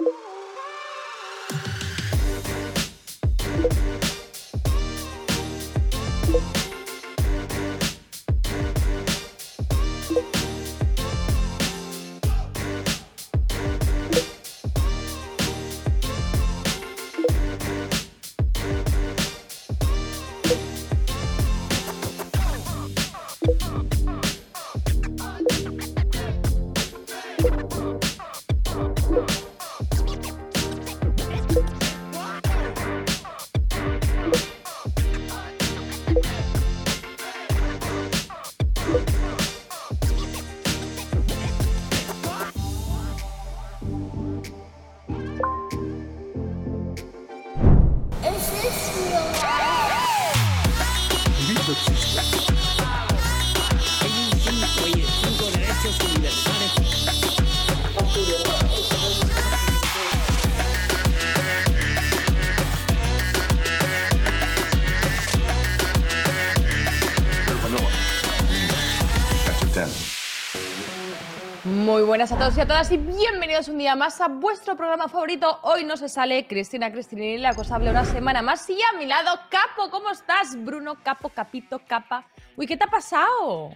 [0.00, 0.37] you
[72.18, 75.60] buenas a todos y a todas y bienvenidos un día más a vuestro programa favorito.
[75.62, 79.06] Hoy no se sale Cristina Cristinini, la cosa habla una semana más y a mi
[79.06, 80.56] lado, Capo, ¿cómo estás?
[80.64, 82.26] Bruno, Capo, Capito, Capa.
[82.56, 83.70] Uy, ¿qué te ha pasado?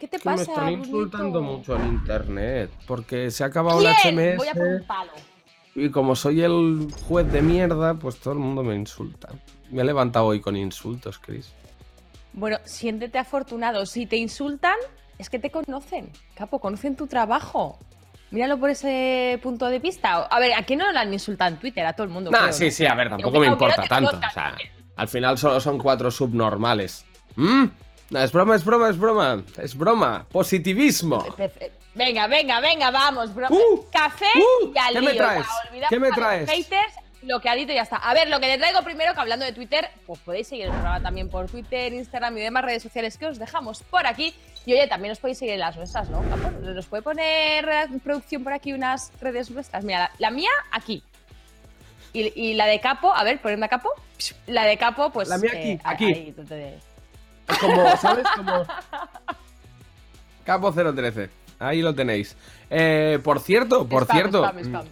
[0.00, 0.38] ¿Qué te pasa?
[0.38, 4.38] Me están insultando mucho en internet porque se ha acabado el HMS.
[4.38, 5.12] Voy a por un palo.
[5.76, 9.28] Y como soy el juez de mierda, pues todo el mundo me insulta.
[9.70, 11.52] Me he levantado hoy con insultos, Chris.
[12.32, 13.86] Bueno, siéntete afortunado.
[13.86, 14.74] Si te insultan,
[15.18, 17.78] es que te conocen, capo, conocen tu trabajo.
[18.30, 20.16] Míralo por ese punto de vista.
[20.16, 21.86] A ver, ¿a quién no le han insultado en Twitter?
[21.86, 22.30] A todo el mundo.
[22.30, 22.70] Nah, creo, sí, ¿no?
[22.70, 24.16] sí, a ver, tampoco me no importa tanto.
[24.16, 24.54] O sea,
[24.96, 27.06] al final solo son cuatro subnormales.
[27.36, 27.66] ¿Mm?
[28.10, 29.42] No, es broma, es broma, es broma.
[29.62, 30.26] Es broma.
[30.30, 31.24] Positivismo.
[31.94, 33.48] Venga, venga, venga, vamos, bro.
[33.50, 35.46] Uh, Café uh, y al ¿qué me traes?
[35.88, 36.50] ¿Qué me traes?
[36.50, 37.96] haters, lo que ha dicho ya está.
[37.96, 40.70] A ver, lo que te traigo primero, que hablando de Twitter, pues podéis seguir el
[40.70, 44.34] programa también por Twitter, Instagram y demás redes sociales que os dejamos por aquí.
[44.68, 46.20] Y oye, también os podéis seguir en las nuestras, ¿no?
[46.28, 46.50] Capo?
[46.60, 47.66] Nos puede poner
[48.04, 49.82] producción por aquí unas redes nuestras.
[49.82, 51.02] Mira, la, la mía aquí.
[52.12, 53.88] Y, y la de Capo, a ver, ponedme a Capo.
[54.46, 55.26] La de Capo, pues.
[55.30, 56.04] La mía aquí, eh, aquí.
[56.04, 56.78] ahí, donde-
[57.48, 58.26] Es como, ¿sabes?
[58.36, 58.66] Como.
[60.44, 61.30] Capo 013.
[61.60, 62.36] Ahí lo tenéis.
[62.68, 64.44] Eh, por cierto, por Spam, cierto.
[64.44, 64.86] spam, spam.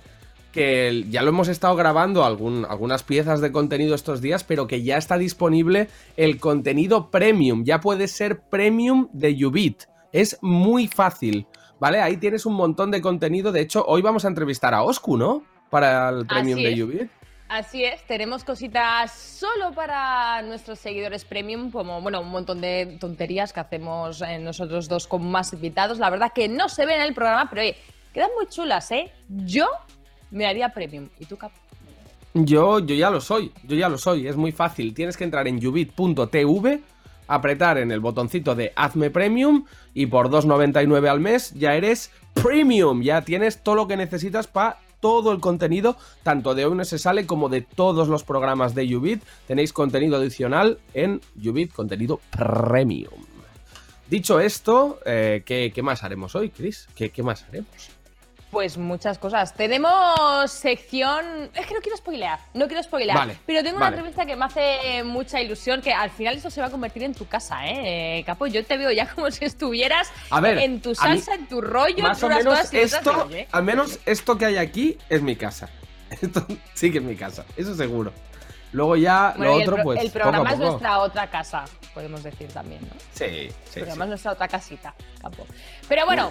[0.56, 4.82] Que ya lo hemos estado grabando algún- algunas piezas de contenido estos días, pero que
[4.82, 7.62] ya está disponible el contenido premium.
[7.64, 9.84] Ya puede ser premium de Ubit.
[10.12, 11.46] Es muy fácil,
[11.78, 12.00] ¿vale?
[12.00, 13.52] Ahí tienes un montón de contenido.
[13.52, 15.44] De hecho, hoy vamos a entrevistar a Oscu, ¿no?
[15.70, 16.82] Para el premium Así de.
[16.84, 17.10] Ubit.
[17.48, 23.52] Así es, tenemos cositas solo para nuestros seguidores premium, como bueno, un montón de tonterías
[23.52, 25.98] que hacemos eh, nosotros dos con más invitados.
[26.00, 27.76] La verdad que no se ven en el programa, pero oye,
[28.12, 29.12] quedan muy chulas, ¿eh?
[29.28, 29.68] Yo
[30.30, 31.08] me haría premium.
[31.18, 31.52] ¿Y tú, Cap?
[32.34, 34.92] Yo, yo ya lo soy, yo ya lo soy, es muy fácil.
[34.92, 36.80] Tienes que entrar en ubit.tv,
[37.28, 39.64] apretar en el botoncito de Hazme Premium
[39.94, 43.02] y por 2,99 al mes ya eres Premium.
[43.02, 46.98] Ya tienes todo lo que necesitas para todo el contenido, tanto de Hoy No Se
[46.98, 49.22] Sale como de todos los programas de Ubit.
[49.46, 53.24] Tenéis contenido adicional en Ubit, contenido Premium.
[54.10, 56.86] Dicho esto, eh, ¿qué, qué más haremos hoy, Chris?
[56.94, 57.95] ¿Qué, qué más haremos?
[58.56, 59.52] Pues muchas cosas.
[59.52, 61.50] Tenemos sección.
[61.52, 63.14] Es que no quiero spoilear, no quiero spoilear.
[63.18, 63.96] Vale, pero tengo una vale.
[63.98, 67.12] entrevista que me hace mucha ilusión, que al final esto se va a convertir en
[67.14, 68.22] tu casa, ¿eh?
[68.24, 71.46] Capo, yo te veo ya como si estuvieras A ver, en tu mí- salsa, en
[71.48, 73.46] tu rollo, Más en o menos cosas esto, ¿eh?
[73.52, 75.68] al menos esto que hay aquí es mi casa.
[76.22, 78.10] Esto sí que es mi casa, eso seguro.
[78.72, 80.00] Luego ya Bueno, lo el, otro, pro- pues.
[80.02, 82.94] el programa poco a es nuestra otra casa, podemos decir también, ¿no?
[83.12, 84.02] Sí, El sí, programa sí.
[84.02, 85.46] es nuestra otra casita, Capo.
[85.88, 86.30] Pero bueno,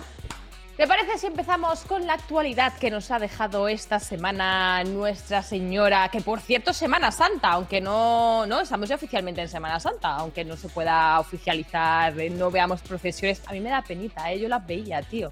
[0.78, 6.10] ¿te parece si empezamos con la actualidad que nos ha dejado esta semana Nuestra Señora?
[6.10, 10.44] Que por cierto, Semana Santa, aunque no, no estamos ya oficialmente en Semana Santa, aunque
[10.44, 13.42] no se pueda oficializar, eh, no veamos procesiones.
[13.48, 14.40] A mí me da penita, ¿eh?
[14.40, 15.32] Yo las veía, tío.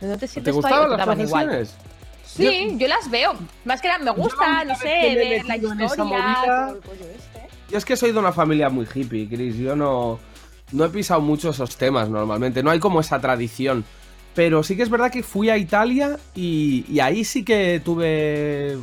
[0.00, 0.56] ¿No te ¿Te sientes ahí?
[0.60, 1.46] gustaban ¿O te las daban igual?
[1.46, 1.76] procesiones?
[2.24, 3.34] Sí, yo, las veo.
[3.64, 7.48] Más que nada, me gusta, no sé, ver la historia, movida- todo el rollo este.
[7.70, 9.56] Yo es que soy de una familia muy hippie, Chris.
[9.56, 10.18] Yo no,
[10.72, 12.62] no he pisado mucho esos temas normalmente.
[12.62, 13.84] No hay como esa tradición.
[14.34, 18.78] Pero sí que es verdad que fui a Italia y, y ahí sí que tuve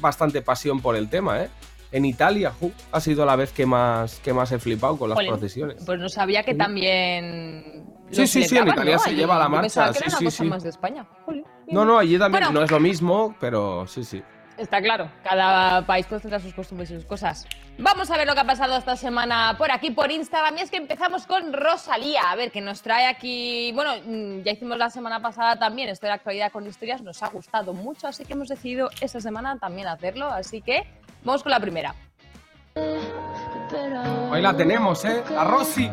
[0.00, 1.48] bastante pasión por el tema, ¿eh?
[1.92, 2.52] En Italia
[2.90, 5.82] ha sido la vez que más, que más he flipado con las Jolín, procesiones.
[5.84, 7.84] Pues no sabía que también.
[8.10, 8.98] Sí, sí, sí, en Italia ¿no?
[8.98, 9.18] se Allí.
[9.18, 10.48] lleva la marcha, pensaba que sí, una sí, cosa sí.
[10.48, 11.06] más de España.
[11.26, 12.60] Jolín, No, no, allí también Bueno.
[12.60, 14.22] no es lo mismo, pero sí, sí.
[14.62, 17.48] Está claro, cada país puede tener sus costumbres y sus cosas.
[17.78, 20.56] Vamos a ver lo que ha pasado esta semana por aquí, por Instagram.
[20.56, 22.30] Y es que empezamos con Rosalía.
[22.30, 23.72] A ver, que nos trae aquí.
[23.74, 27.02] Bueno, mm, ya hicimos la semana pasada también esto de la actualidad con historias.
[27.02, 30.28] Nos ha gustado mucho, así que hemos decidido esta semana también hacerlo.
[30.28, 30.86] Así que
[31.24, 31.92] vamos con la primera.
[34.30, 35.24] Hoy la tenemos, ¿eh?
[35.36, 35.90] A Rosy.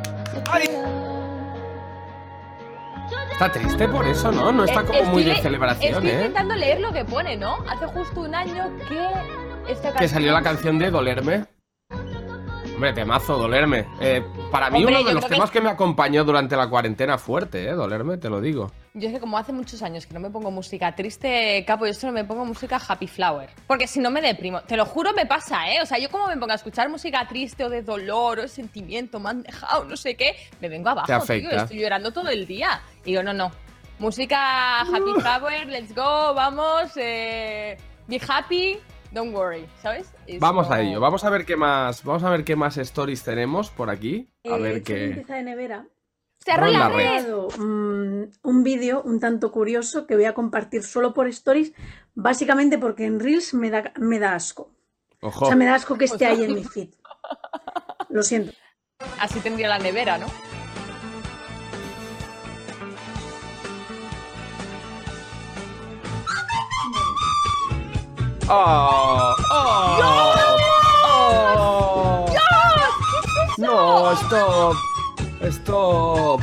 [0.52, 0.70] ¡Ay!
[3.32, 4.52] Está triste por eso, ¿no?
[4.52, 6.14] No está como muy estoy de le- celebración, Estoy ¿eh?
[6.16, 7.58] intentando leer lo que pone, ¿no?
[7.70, 11.46] Hace justo un año que esta Que salió la canción de Dolerme.
[12.80, 13.86] Hombre, temazo, Dolerme.
[14.00, 17.18] Eh, para mí Hombre, uno de los que temas que me acompañó durante la cuarentena
[17.18, 17.74] fuerte, ¿eh?
[17.74, 18.72] Dolerme, te lo digo.
[18.94, 21.94] Yo es que como hace muchos años que no me pongo música triste, capo, yo
[21.94, 23.50] solo me pongo música happy flower.
[23.68, 24.62] Porque si no me deprimo.
[24.62, 25.82] Te lo juro, me pasa, ¿eh?
[25.82, 28.48] O sea, yo como me pongo a escuchar música triste o de dolor o de
[28.48, 31.50] sentimiento, me han dejado, no sé qué, me vengo abajo, Te afecta.
[31.50, 31.60] tío.
[31.60, 32.80] Estoy llorando todo el día.
[33.04, 33.52] Y digo, no, no.
[34.00, 36.92] Música happy flower, let's go, vamos.
[36.96, 37.78] Eh,
[38.08, 38.80] be happy,
[39.12, 40.12] don't worry, ¿sabes?
[40.28, 43.24] Es Vamos a ello, vamos a ver qué más, vamos a ver qué más stories
[43.24, 44.30] tenemos por aquí.
[44.46, 45.26] A Eh, ver qué.
[45.28, 45.86] de nevera.
[46.40, 46.96] Se la red.
[46.96, 47.24] red.
[47.24, 51.74] dado, mm, un vídeo un tanto curioso que voy a compartir solo por stories,
[52.16, 54.72] básicamente porque en Reels me da, me da asco.
[55.22, 55.46] Ojo.
[55.46, 56.90] O sea, me da asco que esté ahí en mi feed.
[58.10, 58.54] Lo siento.
[59.20, 60.28] Así tendría la nevera, ¿no?
[68.50, 69.36] ¡Oh!
[69.52, 70.00] ¡Oh!
[71.06, 72.26] ¡Oh!
[73.58, 74.76] No, stop.
[75.42, 76.42] Stop.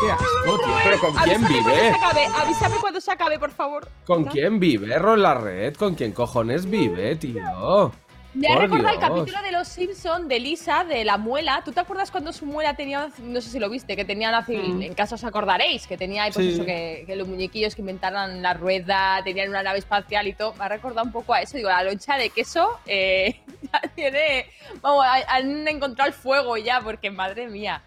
[0.00, 0.74] Qué asco, tío.
[0.84, 1.80] Pero ¿con quién Avísame cuando vive?
[1.90, 3.88] se acabe, avísame cuando se acabe, por favor.
[4.06, 4.30] ¿Con ¿No?
[4.30, 5.74] quién vive, Ron la red?
[5.76, 7.90] ¿Con quién cojones vive, tío?
[8.34, 11.62] Me ha recordado el capítulo de Los Simpson de Lisa, de la muela.
[11.64, 14.44] ¿Tú te acuerdas cuando su muela tenía, no sé si lo viste, que tenía una
[14.44, 14.82] civil, Mm.
[14.82, 16.52] en casa os acordaréis, que tenía pues Sí.
[16.52, 20.52] eso, que, que los muñequillos que inventaran la rueda, tenían una nave espacial y todo.
[20.54, 21.56] Me ha recordado un poco a eso.
[21.56, 23.40] Digo, la loncha de queso eh,
[23.72, 24.46] ya tiene,
[24.82, 27.82] vamos, ha- han encontrado el fuego ya, porque madre mía.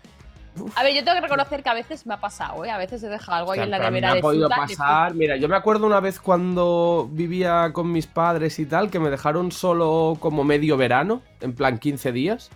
[0.76, 2.72] A ver, yo tengo que reconocer que a veces me ha pasado, ¿eh?
[2.72, 4.48] A veces he dejado algo ahí O sea, en la nevera me de ha podido
[4.48, 5.14] fruta, de pasar.
[5.14, 9.10] Mira, yo me acuerdo una vez cuando vivía con mis padres y tal, que me
[9.10, 12.50] dejaron solo como medio verano, en plan 15 días.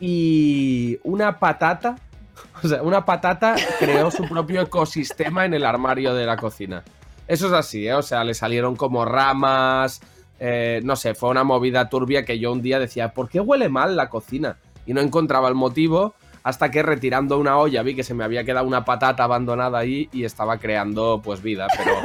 [0.00, 1.96] Y una patata,
[2.62, 6.82] o sea, una patata creó su propio ecosistema en el armario de la cocina.
[7.28, 7.94] Eso es así, ¿eh?
[7.94, 10.00] O sea, le salieron como ramas,
[10.40, 13.68] eh, no sé, fue una movida turbia que yo un día decía, ¿por qué huele
[13.68, 14.56] mal la cocina?
[14.86, 18.44] Y no encontraba el motivo hasta que retirando una olla vi que se me había
[18.44, 21.92] quedado una patata abandonada ahí y estaba creando pues vida, pero...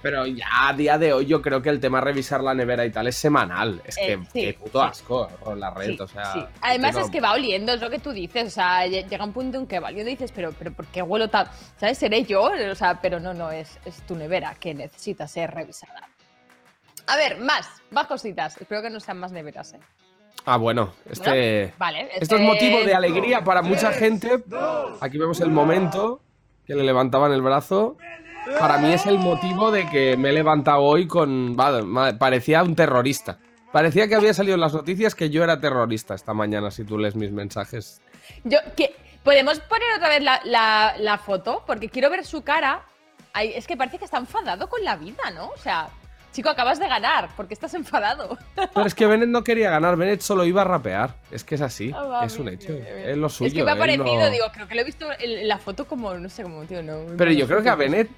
[0.00, 2.86] Pero ya a día de hoy yo creo que el tema de revisar la nevera
[2.86, 3.82] y tal es semanal.
[3.84, 4.86] Es que Eh, sí, qué puto sí.
[4.88, 6.32] asco con la red, Sí, o sea...
[6.34, 6.44] sí.
[6.60, 8.46] Además que es que va oliendo, es lo que tú dices.
[8.46, 10.86] O sea, lle- llega un punto en que va oliendo y dices, pero, pero ¿por
[10.86, 11.48] qué huelo tan...?
[11.80, 11.98] ¿Sabes?
[11.98, 12.42] ¿Seré yo?
[12.44, 16.08] O sea, pero no, no, es, es tu nevera que necesita ser revisada.
[17.08, 18.56] A ver, más, más cositas.
[18.56, 19.80] Espero que no sean más neveras, ¿eh?
[20.50, 21.74] Ah, bueno, este...
[21.78, 22.02] Vale.
[22.14, 24.42] Esto es este- motivo de alegría para mucha gente.
[25.00, 26.20] Aquí vemos el momento
[26.66, 27.96] que le levantaban el brazo.
[28.58, 31.54] Para mí es el motivo de que me he levantado hoy con...
[32.18, 33.38] Parecía un terrorista.
[33.72, 36.96] Parecía que había salido en las noticias que yo era terrorista esta mañana, si tú
[36.98, 38.00] lees mis mensajes.
[38.44, 41.62] Yo, que, ¿Podemos poner otra vez la, la- la foto?
[41.66, 42.84] Porque quiero ver su cara.
[43.34, 45.48] Ay, es que parece que está enfadado con la vida, ¿no?
[45.48, 45.88] O sea,
[46.38, 47.28] chico, acabas de ganar.
[47.36, 48.38] ¿Por qué estás enfadado?
[48.74, 51.16] Pero es que Bennett no quería ganar, Bennett solo iba a rapear.
[51.32, 52.72] Es que es así, Ah, es un hecho.
[52.72, 53.48] Es lo suyo.
[53.48, 55.86] es que me ha parecido, no- digo, creo que lo he visto en la foto
[55.86, 56.98] como, no sé, como, tío, no.
[57.16, 58.08] Pero yo creo que a Bennett,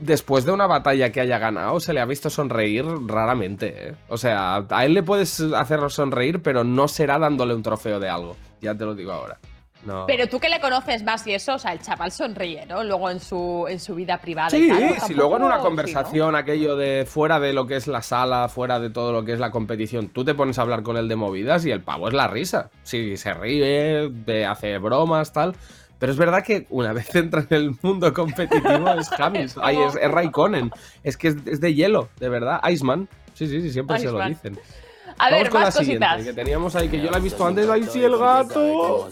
[0.00, 3.88] después de una batalla que haya ganado, se le ha visto sonreír raramente.
[3.90, 3.94] ¿eh?
[4.08, 8.08] O sea, a él le puedes hacerlo sonreír, pero no será dándole un trofeo de
[8.08, 8.36] algo.
[8.62, 9.38] Ya te lo digo ahora.
[9.86, 10.04] No.
[10.06, 12.82] Pero tú que le conoces más y eso, o sea, el chaval sonríe, ¿no?
[12.82, 14.56] Luego en su, en su vida privada.
[14.56, 15.06] y Sí, tal, ¿no?
[15.06, 18.48] si luego en una sí, conversación, aquello de fuera de lo que es la sala,
[18.48, 21.08] fuera de todo lo que es la competición, tú te pones a hablar con él
[21.08, 22.70] de movidas y el pavo es la risa.
[22.82, 25.54] Sí, se ríe, te hace bromas, tal.
[25.98, 29.08] Pero es verdad que una vez entra en el mundo competitivo es
[29.62, 30.70] ay, es, es Raikkonen,
[31.04, 33.08] es que es, es de hielo, de verdad, Iceman.
[33.34, 34.58] Sí, sí, sí, siempre se lo dicen.
[35.18, 36.26] A Vamos ver, con la más siguiente, cositas.
[36.26, 37.68] que teníamos ahí, que yo la he visto antes.
[37.68, 39.08] ¡Ay, sí, el gato!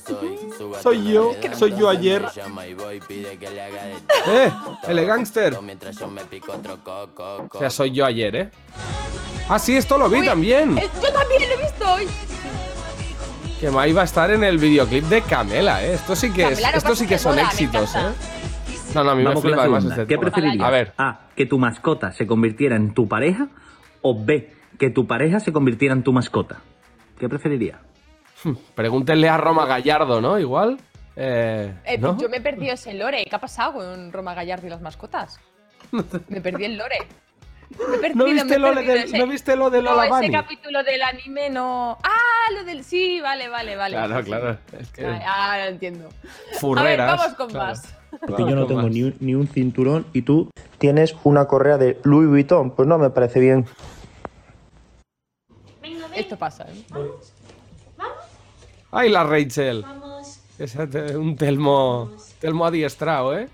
[0.83, 2.23] Soy yo, soy yo ayer.
[4.29, 4.51] ¡Eh!
[4.87, 5.57] ¡El gangster!
[5.57, 8.51] O sea, soy yo ayer, ¿eh?
[9.49, 10.77] Ah, sí, esto lo vi Uy, también.
[10.77, 12.07] Yo también lo he visto hoy.
[13.61, 15.95] Que Mai va a estar en el videoclip de Camela, ¿eh?
[15.95, 18.01] Esto sí que, es, lo esto sí que son éxitos, ¿eh?
[18.95, 20.67] No, no, a mí Vamos me la flipa además este ¿Qué preferirías?
[20.67, 21.21] A ver, A.
[21.35, 23.49] Que tu mascota se convirtiera en tu pareja.
[24.03, 24.53] O B.
[24.78, 26.61] Que tu pareja se convirtiera en tu mascota.
[27.19, 27.78] ¿Qué preferirías?
[28.75, 30.38] pregúntenle a Roma Gallardo, ¿no?
[30.38, 30.78] Igual.
[31.16, 32.19] Eh, Eh, ¿no?
[32.19, 33.25] Yo me he perdido ese lore.
[33.25, 35.40] ¿Qué ha pasado con Roma Gallardo y las mascotas?
[36.28, 36.99] Me perdí el lore.
[37.88, 40.12] Me he perdido, ¿No viste, lo de, ese- ¿No viste lo de no, Lola ese
[40.14, 40.31] Bunny?
[40.33, 41.97] capítulo del anime no.
[42.02, 42.85] Ah, lo del.
[42.85, 43.97] Sí, vale, vale, vale.
[43.97, 44.28] Claro, Sí, sí.
[44.28, 44.59] claro.
[44.78, 46.09] Es que Ah, Ahora lo entiendo.
[46.61, 47.09] furreras.
[47.09, 47.66] A ver, vamos con claro.
[47.69, 47.95] más.
[48.21, 51.99] Porque yo no tengo ni un, ni un cinturón y tú tienes una correa de
[52.04, 52.73] Louis Vuitton.
[52.73, 53.64] Pues no me parece bien.
[56.14, 56.85] Esto pasa, ¿eh?
[58.92, 59.85] Ay, la Rachel.
[60.59, 63.49] Esa te- un telmo, telmo adiestrado, ¿eh?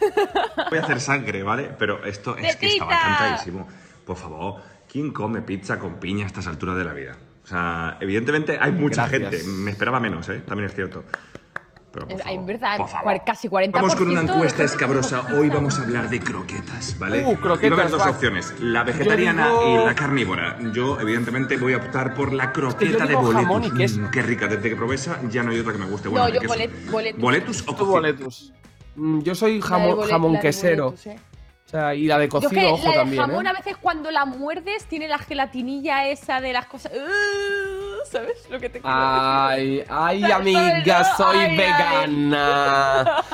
[0.70, 1.70] Voy a hacer sangre, ¿vale?
[1.78, 3.08] Pero esto es que estaba ¡Tetita!
[3.18, 3.68] cantadísimo.
[4.04, 4.60] Por favor,
[4.90, 7.16] ¿quién come pizza con piña a estas alturas de la vida?
[7.44, 9.42] O sea, evidentemente hay mucha Gracias.
[9.42, 9.46] gente.
[9.48, 10.40] Me esperaba menos, ¿eh?
[10.46, 11.04] También es cierto.
[11.92, 13.04] Pero por Es- favor, En verdad, por favor.
[13.04, 13.72] cuar- casi 40%.
[13.72, 15.26] Vamos con una encuesta escabrosa.
[15.36, 17.24] Hoy vamos a hablar de croquetas, ¿vale?
[17.26, 20.56] Uh, croquetas, Y va a haber dos opciones, la vegetariana digo- y la carnívora.
[20.72, 23.42] Yo, evidentemente, voy a optar por la croqueta de digo boletus.
[23.42, 24.00] jamón y queso.
[24.00, 26.04] Mm, qué rica, desde que probé esa ya no hay otra que me guste.
[26.06, 27.20] No, Bueno, de yo bolet- boletus.
[27.20, 28.52] ¿Boletus o boletus.
[28.94, 30.84] Mm, Yo soy de jamón, bolet- jamón de quesero.
[30.86, 31.16] boletus, ¿eh?
[31.66, 33.48] O sea, y la de Yo es cocido, que ojo la del también, jamón ¿eh?
[33.48, 36.92] a veces cuando la muerdes tiene la gelatinilla esa de las cosas.
[36.94, 37.79] ¡Ugh!
[38.10, 41.56] ¿Sabes lo que te quiero Ay, ay, No, amiga, no, soy ay, ay.
[41.56, 43.22] vegana.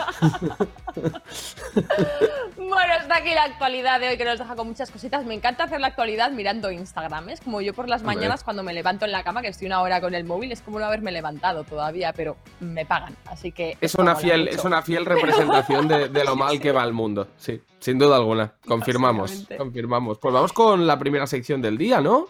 [2.56, 5.24] Bueno, está aquí la actualidad de hoy que nos deja con muchas cositas.
[5.24, 7.28] Me encanta hacer la actualidad mirando Instagram.
[7.28, 9.80] Es como yo por las mañanas cuando me levanto en la cama, que estoy una
[9.82, 13.14] hora con el móvil, es como no haberme levantado todavía, pero me pagan.
[13.26, 13.76] Así que.
[13.80, 17.28] Es una fiel, es una fiel representación de, de lo mal que va el mundo.
[17.36, 18.54] Sí, sin duda alguna.
[18.66, 20.18] Confirmamos, confirmamos.
[20.18, 22.28] Pues vamos con la primera sección del día, ¿no?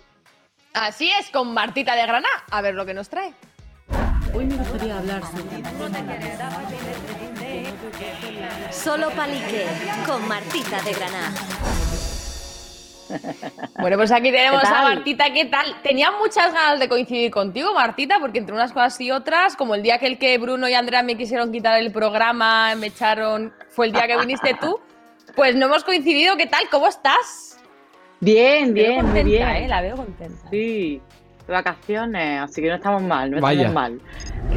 [0.76, 2.44] Así es, con Martita de Granada.
[2.50, 3.32] A ver lo que nos trae.
[4.34, 5.62] Hoy me gustaría hablar sobre
[8.70, 9.66] Solo palique
[10.04, 11.32] con Martita de Granada.
[13.78, 14.94] Bueno, pues aquí tenemos ¿Qué a tal?
[14.96, 15.32] Martita.
[15.32, 15.80] ¿Qué tal?
[15.80, 19.82] Tenía muchas ganas de coincidir contigo, Martita, porque entre unas cosas y otras, como el
[19.84, 23.86] día que el que Bruno y Andrea me quisieron quitar el programa, me echaron, fue
[23.86, 24.80] el día que viniste tú,
[25.36, 26.36] pues no hemos coincidido.
[26.36, 26.68] ¿Qué tal?
[26.68, 27.55] ¿Cómo estás?
[28.26, 29.48] Bien, veo bien, muy bien.
[29.48, 29.68] ¿eh?
[29.68, 30.50] La veo contenta.
[30.50, 31.00] Sí,
[31.46, 33.68] de vacaciones, así que no estamos mal, no Vaya.
[33.68, 34.00] estamos mal.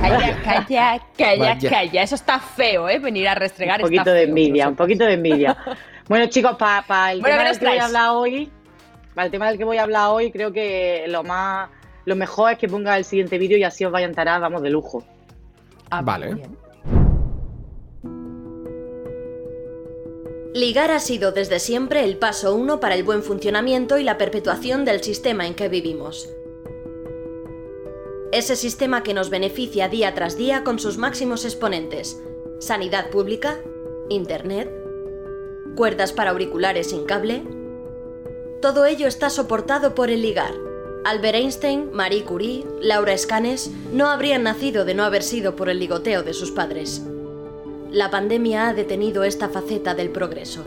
[0.01, 1.69] Calla, calla, calla, Vaya.
[1.69, 2.01] calla.
[2.03, 2.97] Eso está feo, ¿eh?
[2.99, 5.55] Venir a restregar Un poquito está de feo, envidia, un poquito de envidia.
[6.09, 8.51] Bueno, chicos, para el Bueno, tema ¿qué del nos que voy a hablar hoy,
[9.13, 11.69] para el tema del que voy a hablar hoy, creo que lo más,
[12.05, 14.63] lo mejor es que ponga el siguiente vídeo y así os vaya a enterar, vamos,
[14.63, 15.03] de lujo.
[15.91, 16.33] Ah, Vale.
[16.33, 16.57] bien.
[20.53, 24.83] Ligar ha sido desde siempre el paso uno para el buen funcionamiento y la perpetuación
[24.83, 26.27] del sistema en que vivimos.
[28.31, 32.19] Ese sistema que nos beneficia día tras día con sus máximos exponentes.
[32.59, 33.59] Sanidad pública,
[34.09, 34.71] Internet,
[35.75, 37.43] cuerdas para auriculares sin cable.
[38.59, 40.53] Todo ello está soportado por el ligar.
[41.05, 45.77] Albert Einstein, Marie Curie, Laura Escanes no habrían nacido de no haber sido por el
[45.77, 47.03] ligoteo de sus padres.
[47.91, 50.63] La pandemia ha detenido esta faceta del progreso.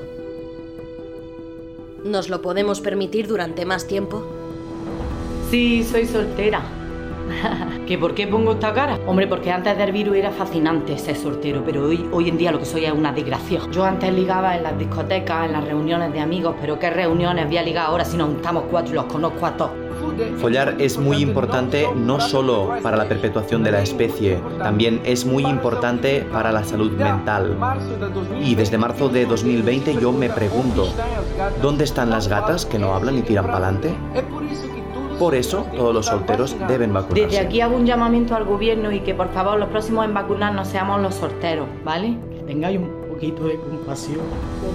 [2.05, 4.27] ¿Nos lo podemos permitir durante más tiempo?
[5.49, 6.63] Sí, soy soltera.
[7.87, 8.99] ¿Que por qué pongo esta cara?
[9.07, 12.59] Hombre, porque antes del virus era fascinante ser soltero, pero hoy, hoy en día lo
[12.59, 13.61] que soy es una desgracia.
[13.71, 17.57] Yo antes ligaba en las discotecas, en las reuniones de amigos, pero ¿qué reuniones voy
[17.57, 19.82] a ligar ahora si nos juntamos cuatro y los conozco a todos?
[20.39, 25.45] Follar es muy importante no solo para la perpetuación de la especie, también es muy
[25.45, 27.57] importante para la salud mental.
[28.43, 30.89] Y desde marzo de 2020 yo me pregunto,
[31.61, 33.95] ¿dónde están las gatas que no hablan y tiran pa'lante?
[35.19, 37.27] Por eso todos los solteros deben vacunarse.
[37.27, 40.67] Desde aquí hago un llamamiento al gobierno y que por favor los próximos en vacunarnos
[40.69, 42.19] seamos los solteros, ¿vale?
[42.33, 44.21] Que tengáis un poquito de compasión.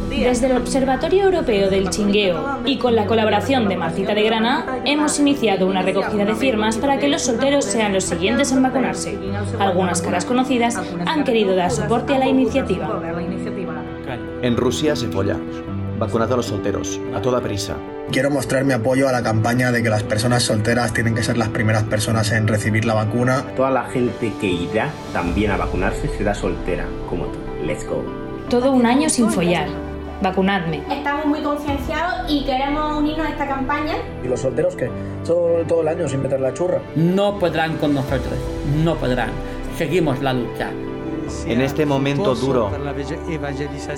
[0.10, 5.20] Desde el Observatorio Europeo del Chingueo y con la colaboración de Martita de Granada, hemos
[5.20, 9.18] iniciado una recogida de firmas para que los solteros sean los siguientes en vacunarse.
[9.60, 13.02] Algunas caras conocidas han querido dar soporte a la iniciativa.
[14.42, 15.38] En Rusia se folla.
[16.00, 17.76] Vacunad a los solteros, a toda prisa.
[18.12, 21.38] Quiero mostrar mi apoyo a la campaña de que las personas solteras tienen que ser
[21.38, 23.44] las primeras personas en recibir la vacuna.
[23.56, 27.40] Toda la gente que irá también a vacunarse será soltera, como tú.
[27.66, 28.27] Let's go.
[28.50, 29.68] Todo un año sin follar.
[30.22, 30.82] Vacunadme.
[30.90, 33.96] Estamos muy concienciados y queremos unirnos a esta campaña.
[34.24, 34.90] ¿Y los solteros qué?
[35.26, 36.82] Todo, todo el año sin meter la churra.
[36.96, 38.34] No podrán con nosotros,
[38.84, 39.32] no podrán.
[39.78, 40.72] Seguimos la lucha.
[41.46, 42.72] En este momento duro,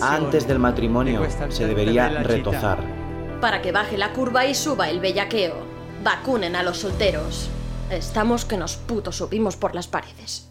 [0.01, 2.79] antes del matrimonio, se debería retozar.
[3.39, 5.58] Para que baje la curva y suba el bellaqueo.
[6.03, 7.51] Vacunen a los solteros.
[7.91, 10.49] Estamos que nos puto subimos por las paredes.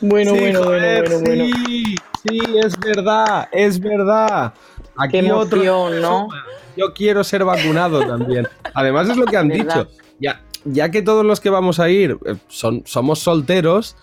[0.00, 1.56] Bueno, Sí, bueno, joder, bueno, bueno, bueno.
[1.66, 4.54] Sí, sí, es verdad, es verdad.
[4.96, 5.62] Aquí Qué otro.
[5.62, 6.28] emoción, ¿no?
[6.76, 8.46] Yo quiero ser vacunado también.
[8.74, 9.86] Además es lo que han ¿Verdad?
[9.86, 9.88] dicho.
[10.20, 13.96] Ya, ya que todos los que vamos a ir eh, son, somos solteros,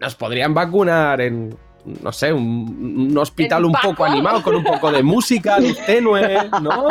[0.00, 1.56] nos podrían vacunar en,
[2.02, 6.50] no sé, un, un hospital un poco animado, con un poco de música, luz tenue,
[6.60, 6.88] ¿no?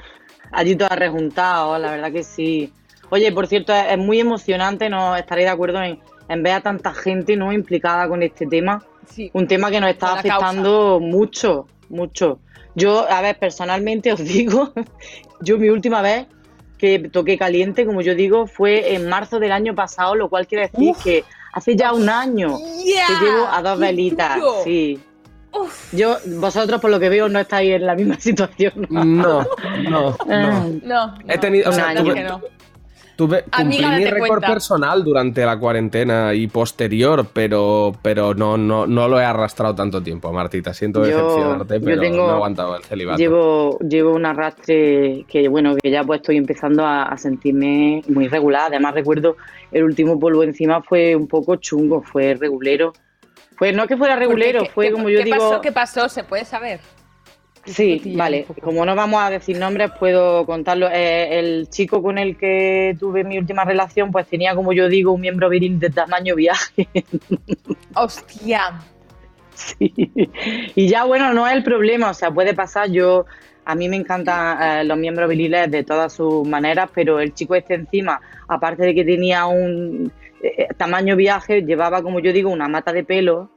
[0.52, 2.72] Allí todo rejuntado, la verdad que sí.
[3.10, 5.98] Oye, por cierto, es, es muy emocionante, no estaréis de acuerdo en,
[6.30, 8.82] en ver a tanta gente no implicada con este tema.
[9.06, 9.30] Sí.
[9.34, 10.36] Un tema que nos está la causa.
[10.46, 12.38] afectando mucho, mucho.
[12.76, 14.72] Yo, a ver, personalmente os digo,
[15.40, 16.26] yo mi última vez
[16.78, 20.68] que toqué caliente, como yo digo, fue en marzo del año pasado, lo cual quiere
[20.72, 24.36] decir que hace ya un año Yeah, que llevo a dos velitas.
[24.36, 24.54] duro.
[24.64, 25.00] Sí.
[25.92, 28.86] Yo, vosotros por lo que veo no estáis en la misma situación.
[28.88, 29.46] No, no,
[29.90, 30.16] no.
[30.84, 32.40] No, He tenido, o sea, tuve, que no.
[33.20, 38.86] Tuve- Amiga, cumplí mi récord personal durante la cuarentena y posterior, pero, pero no, no,
[38.86, 40.72] no lo he arrastrado tanto tiempo, Martita.
[40.72, 43.18] Siento Yo- decepcionarte, yo pero tengo- no he aguantado el celibato.
[43.18, 48.28] Llevo, llevo un arrastre que, bueno, que ya pues estoy empezando a, a sentirme muy
[48.28, 48.68] regular.
[48.68, 49.36] Además, recuerdo
[49.72, 52.92] el último polvo encima fue un poco chungo, fue regulero.
[53.58, 55.36] Pues no que fuera regulero, fue ¿Qué- como yo ¿qué digo.
[55.36, 55.60] Pasó?
[55.60, 56.08] ¿Qué pasó?
[56.08, 56.80] ¿Se puede saber?
[57.64, 58.46] Sí, vale.
[58.62, 60.88] Como no vamos a decir nombres, puedo contarlo.
[60.90, 65.12] Eh, el chico con el que tuve mi última relación, pues tenía, como yo digo,
[65.12, 66.88] un miembro viril de tamaño viaje.
[67.94, 68.80] Hostia.
[69.54, 69.92] Sí.
[70.74, 72.90] Y ya, bueno, no es el problema, o sea, puede pasar.
[72.90, 73.26] Yo,
[73.64, 77.54] a mí me encantan eh, los miembros viriles de todas sus maneras, pero el chico
[77.54, 80.10] este encima, aparte de que tenía un
[80.42, 83.50] eh, tamaño viaje, llevaba, como yo digo, una mata de pelo.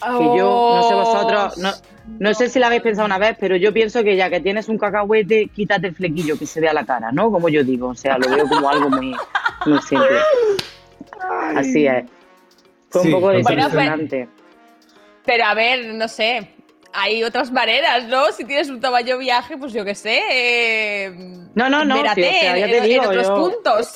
[0.00, 1.70] Que yo, no sé vosotros, no,
[2.18, 4.68] no sé si la habéis pensado una vez, pero yo pienso que ya que tienes
[4.68, 7.30] un cacahuete, quítate el flequillo que se vea la cara, ¿no?
[7.30, 9.14] Como yo digo, o sea, lo veo como algo muy,
[9.66, 10.18] muy simple.
[11.56, 12.04] Así es.
[12.88, 14.28] Fue Sí, un poco decepcionante.
[15.26, 16.54] Pero a ver, no sé.
[16.92, 18.32] Hay otras maneras, ¿no?
[18.32, 20.20] Si tienes un tamaño viaje, pues yo qué sé.
[20.32, 21.10] eh,
[21.54, 23.94] No, no, no, mírate sí, o sea, ya te en digo, otros yo- puntos.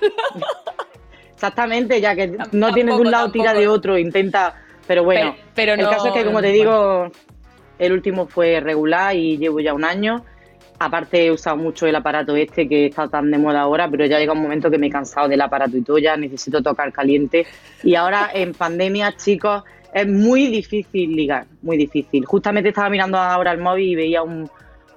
[1.34, 4.62] Exactamente, ya que no tienes de un lado, tira de otro, intenta.
[4.86, 7.10] Pero bueno, Pero- pero el caso es que, como te digo,
[7.78, 10.24] el último fue regular y llevo ya un año.
[10.78, 14.18] Aparte, he usado mucho el aparato este que está tan de moda ahora, pero ya
[14.18, 17.46] llega un momento que me he cansado del aparato y todo, ya necesito tocar caliente.
[17.82, 19.62] Y ahora en pandemia, chicos,
[19.94, 22.26] es muy difícil ligar, muy difícil.
[22.26, 24.50] Justamente estaba mirando ahora el móvil y veía un,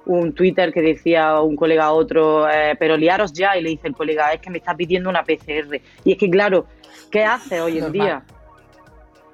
[0.04, 3.88] un Twitter que decía un colega a otro, eh, pero liaros ya, y le dice
[3.88, 5.80] el colega, es que me está pidiendo una PCR.
[6.04, 6.66] Y es que, claro,
[7.10, 7.92] ¿qué hace hoy en Normal.
[7.92, 8.22] día?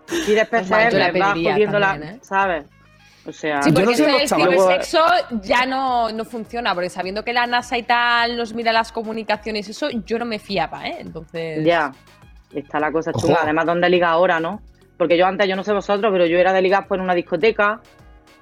[0.07, 1.41] Pides Normal, yo la vas
[1.93, 2.19] también, ¿eh?
[2.23, 2.65] ¿sabes?
[3.27, 5.05] O sea, Sí, porque esto del Luego- cibersexo
[5.43, 9.69] ya no, no funciona, porque sabiendo que la NASA y tal nos mira las comunicaciones,
[9.69, 10.99] eso yo no me fiaba, ¿eh?
[11.01, 11.65] Entonces.
[11.65, 11.93] Ya,
[12.55, 13.39] está la cosa chunga.
[13.43, 14.61] Además, ¿dónde liga ahora, no?
[14.97, 17.15] Porque yo antes, yo no sé vosotros, pero yo era de ligar pues, en una
[17.15, 17.81] discoteca,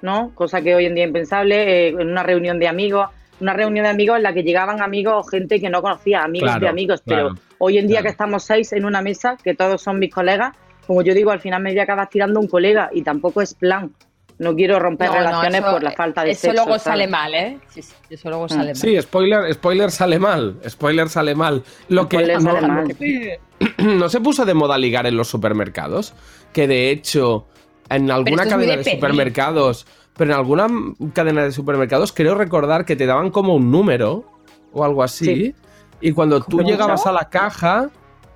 [0.03, 0.31] ¿no?
[0.35, 3.09] Cosa que hoy en día es impensable, eh, en una reunión de amigos,
[3.41, 6.49] una reunión de amigos en la que llegaban amigos o gente que no conocía, amigos
[6.51, 9.55] Claro, de amigos, claro, pero hoy en día que estamos seis en una mesa, que
[9.55, 12.47] todos son mis colegas, como yo digo, al final me voy a acabar tirando un
[12.47, 13.91] colega y tampoco es plan.
[14.37, 16.53] No quiero romper No, no, relaciones eso- por la falta de Eso sexo.
[16.55, 16.83] luego ¿sabes?
[16.83, 17.57] sale mal, ¿eh?
[17.69, 18.75] Sí, sí, eso luego sale mal.
[18.75, 20.59] Sí, spoiler, spoiler sale mal.
[20.67, 21.63] Spoiler sale mal.
[21.87, 22.87] Lo que Spoiler no, sale mal.
[22.89, 23.39] no se-
[23.97, 26.13] no se puso de moda ligar en los supermercados.
[26.51, 27.45] Que de hecho,
[27.89, 30.67] en alguna cadena de supermercados, pero en alguna
[31.13, 34.25] cadena de supermercados, creo recordar que te daban como un número
[34.73, 35.25] o algo así.
[35.25, 35.55] Sí.
[36.01, 37.89] Y cuando tú llegabas a la caja,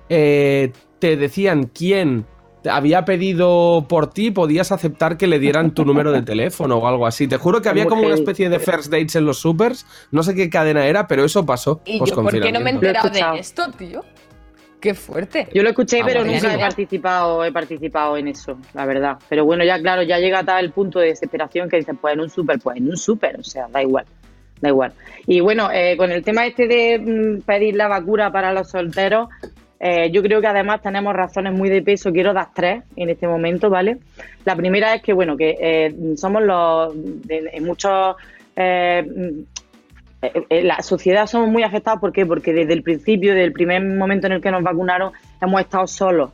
[0.08, 2.24] eh, te decían quién
[2.68, 7.06] había pedido por ti, podías aceptar que le dieran tu número de teléfono o algo
[7.06, 7.28] así.
[7.28, 9.86] Te juro que había como una especie de first dates en los supers.
[10.10, 11.80] No sé qué cadena era, pero eso pasó.
[11.84, 14.04] ¿Y yo por qué no me he enterado de esto, tío?
[14.80, 15.46] Qué fuerte.
[15.52, 19.18] Yo lo escuché, Ah, pero nunca he participado, he participado en eso, la verdad.
[19.28, 22.20] Pero bueno, ya claro, ya llega hasta el punto de desesperación que dices, pues en
[22.20, 24.06] un súper, pues en un súper, o sea, da igual,
[24.62, 24.94] da igual.
[25.26, 29.28] Y bueno, eh, con el tema este de mm, pedir la vacuna para los solteros,
[29.80, 33.26] eh, yo creo que además tenemos razones muy de peso, quiero dar tres en este
[33.26, 33.98] momento, ¿vale?
[34.44, 36.92] La primera es que, bueno, que eh, somos los,
[37.26, 38.14] de- en muchos...
[38.56, 39.40] eh, mm,
[40.22, 42.26] eh, eh, la sociedad somos muy afectados, ¿por qué?
[42.26, 45.86] Porque desde el principio, desde el primer momento en el que nos vacunaron, hemos estado
[45.86, 46.30] solos,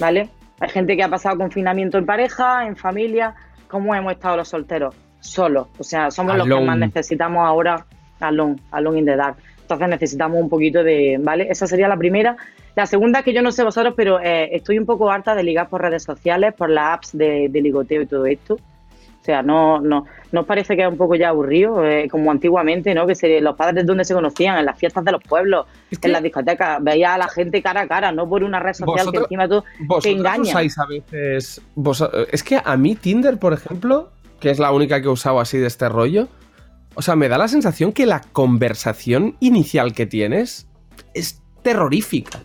[0.00, 0.30] ¿vale?
[0.60, 3.34] Hay gente que ha pasado confinamiento en pareja, en familia,
[3.68, 4.94] ¿cómo hemos estado los solteros?
[5.20, 7.84] Solos, o sea, somos los que más necesitamos ahora,
[8.20, 9.36] alone, alone in the dark.
[9.68, 11.46] Entonces necesitamos un poquito de, ¿vale?
[11.50, 12.36] Esa sería la primera.
[12.74, 15.68] La segunda que yo no sé vosotros, pero eh, estoy un poco harta de ligar
[15.68, 18.54] por redes sociales, por las apps de, de ligoteo y todo esto.
[18.54, 21.84] O sea, no, no, ¿no os parece que es un poco ya aburrido?
[21.84, 23.06] Eh, como antiguamente, ¿no?
[23.06, 25.66] Que se, los padres donde se conocían, en las fiestas de los pueblos,
[26.00, 29.10] en las discotecas, veía a la gente cara a cara, no por una red social
[29.12, 30.40] que encima todo te ¿Vosotros engaña.
[30.44, 31.60] usáis a veces.
[31.74, 34.08] vos- es que a mí, Tinder, por ejemplo,
[34.40, 36.28] que es la única que he usado así de este rollo,
[36.98, 40.66] o sea, me da la sensación que la conversación inicial que tienes
[41.14, 42.42] es terrorífica.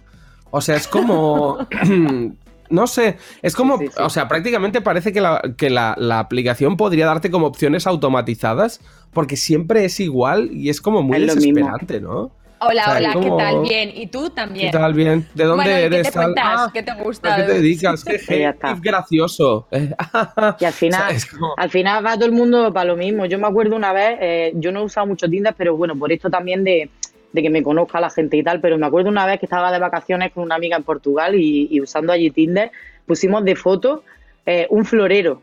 [0.52, 1.58] O sea, es como.
[2.70, 7.08] no sé, es como, o sea, prácticamente parece que, la, que la, la aplicación podría
[7.08, 8.80] darte como opciones automatizadas,
[9.12, 12.32] porque siempre es igual y es como muy Es desesperante, ¿no?
[12.70, 13.62] Hola, O sea, hola, es ¿qué tal?
[13.62, 13.92] Bien.
[13.96, 14.72] ¿Y tú también?
[14.72, 14.94] ¿Qué tal?
[14.94, 15.28] Bien.
[15.34, 16.08] ¿De dónde Bueno, ¿y eres?
[16.08, 16.46] ¿Qué te cuentas?
[16.46, 17.34] Ah, ¿Qué te gusta?
[17.34, 18.04] ¿A qué te dedicas?
[18.28, 18.74] Qué Ya está.
[18.76, 19.68] qué gracioso.
[20.60, 23.26] Y al final, es como- al final va todo el mundo para lo mismo.
[23.26, 26.12] Yo me acuerdo una vez, eh, yo no he usado mucho Tinder, pero bueno, por
[26.12, 26.90] esto también de,
[27.32, 29.72] de que me conozca la gente y tal, pero me acuerdo una vez que estaba
[29.72, 32.72] de vacaciones con una amiga en Portugal y, y usando allí Tinder,
[33.06, 34.04] pusimos de foto
[34.46, 35.42] eh, un florero.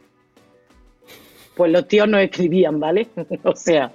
[1.56, 3.08] Pues los tíos nos escribían, ¿vale?
[3.44, 3.92] o sea,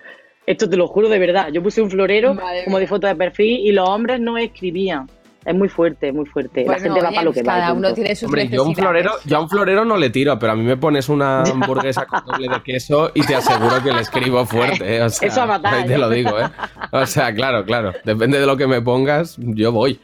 [0.48, 1.50] esto te lo juro de verdad.
[1.52, 5.10] Yo puse un florero Madre como de foto de perfil y los hombres no escribían.
[5.44, 6.66] Es muy fuerte, muy fuerte.
[6.66, 7.54] la gente va para lo que va.
[7.54, 10.10] cada uno tiene sus Hombre, yo a un florero, yo a un florero no le
[10.10, 13.84] tiro, pero a mí me pones una hamburguesa con doble de queso y te aseguro
[13.84, 14.98] que le escribo fuerte.
[14.98, 15.98] eh, O sea, Eso a matar, ahí te ¿eh?
[16.00, 16.46] lo digo, ¿eh?
[16.92, 17.94] O sea, claro, claro.
[18.04, 20.00] Depende de lo que me pongas, yo voy.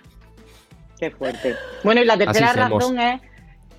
[1.00, 1.56] Qué fuerte.
[1.84, 3.20] Bueno, y la tercera razón es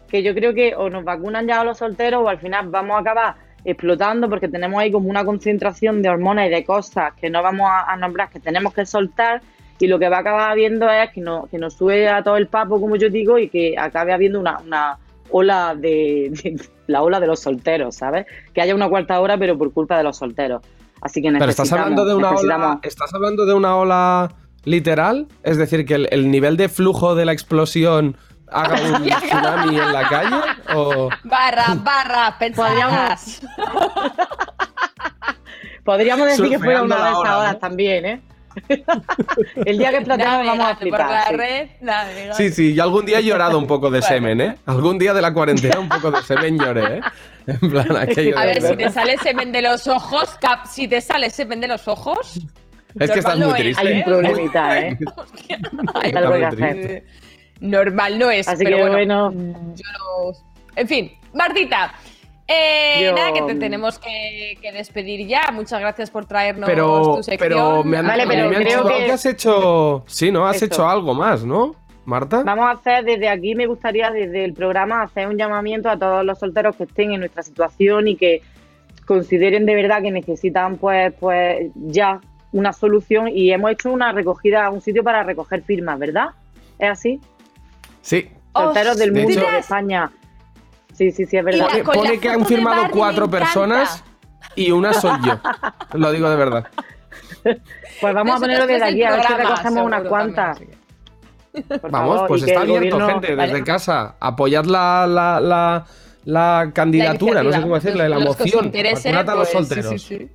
[0.08, 2.96] que yo creo que o nos vacunan ya a los solteros o al final vamos
[2.96, 7.30] a acabar explotando porque tenemos ahí como una concentración de hormonas y de cosas que
[7.30, 9.40] no vamos a, a nombrar, que tenemos que soltar
[9.78, 12.36] y lo que va a acabar habiendo es que, no, que nos sube a todo
[12.36, 14.98] el papo, como yo digo, y que acabe habiendo una, una
[15.30, 18.26] ola de, de- la ola de los solteros, ¿sabes?
[18.52, 20.62] Que haya una cuarta hora, pero por culpa de los solteros.
[21.00, 22.80] Así que Pero necesitamos, estás hablando de una ola.
[22.82, 25.26] ¿Estás hablando de una ola literal?
[25.42, 28.16] Es decir, que el, el nivel de flujo de la explosión
[28.52, 30.36] haga un tsunami en la calle.
[30.74, 33.40] ¿O Barra, barra, pensaríamos.
[35.84, 37.58] Podríamos decir que fuera una de esas horas ¿no?
[37.58, 38.20] también, ¿eh?
[39.64, 41.10] el día que explotemos vamos a flipar.
[41.10, 41.36] la sí.
[41.36, 42.34] red, navegando.
[42.34, 44.56] Sí, sí, yo algún día he llorado un poco de semen, ¿eh?
[44.66, 47.00] Algún día de la cuarentena un poco de semen lloré, ¿eh?
[47.46, 50.86] En plan, aquello A de- ver, si te sale semen de los ojos, cap, si
[50.86, 52.38] te sale semen de los ojos.
[53.00, 53.80] Es que estás muy es, triste.
[53.86, 54.04] Hay un ¿eh?
[54.06, 54.98] problemita, ¿eh?
[55.94, 57.04] Hay algo que hacer.
[57.62, 60.32] Normal no es, Así pero que bueno, bueno, yo no...
[60.76, 61.94] En fin, Martita,
[62.48, 65.50] eh, Yo- nada, que te tenemos que, que despedir ya.
[65.52, 67.38] Muchas gracias por traernos Pero, tu sección.
[67.48, 70.04] pero me han, Vale, pero me han creo chivado que- que has hecho.
[70.06, 70.46] Sí, ¿no?
[70.46, 71.74] Has hecho algo más, ¿no?
[72.04, 72.42] Marta.
[72.44, 76.24] vamos a hacer desde aquí, me gustaría desde el programa hacer un llamamiento a todos
[76.24, 78.42] los solteros que estén en nuestra situación y que
[79.06, 82.20] consideren de verdad que necesitan pues, pues ya
[82.50, 86.30] una solución y hemos hecho una recogida, un sitio para recoger firmas, ¿verdad?
[86.78, 87.20] ¿Es así?
[88.02, 88.30] Sí.
[88.54, 90.10] Solteros del De mundo, hecho- de España.
[90.92, 91.68] Sí, sí, sí, es verdad.
[91.68, 94.04] Pone, con la pone que han firmado cuatro personas
[94.54, 95.38] y una soy yo.
[95.94, 96.66] Lo digo de verdad.
[98.00, 100.58] Pues vamos a ponerlo desde aquí, a ver si recogemos unas seguro cuantas.
[100.58, 100.78] también,
[101.80, 103.52] Por Vamos, favor, pues está abierto, gobierno- gente, Vale.
[103.52, 104.16] desde casa.
[104.20, 105.84] Apoyad la, la, la,
[106.24, 108.64] la candidatura, no sé cómo decirle, la Los que os moción.
[108.66, 110.02] interese, Vacunad a los pues, sí, solteros.
[110.02, 110.30] sí, sí.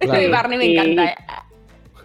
[0.00, 0.30] Claro.
[0.30, 1.14] Barney me Y- encanta.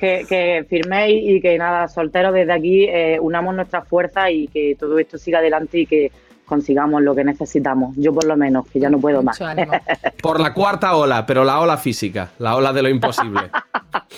[0.04, 4.76] Que, que firméis y que nada, solteros desde aquí eh, unamos nuestras fuerzas y que
[4.78, 6.12] todo esto siga adelante y que
[6.46, 7.96] consigamos lo que necesitamos.
[7.98, 9.40] Yo por lo menos, que ya no puedo más.
[9.40, 9.72] Mucho ánimo.
[10.22, 13.50] Por la cuarta ola, pero la ola física, la ola de lo imposible.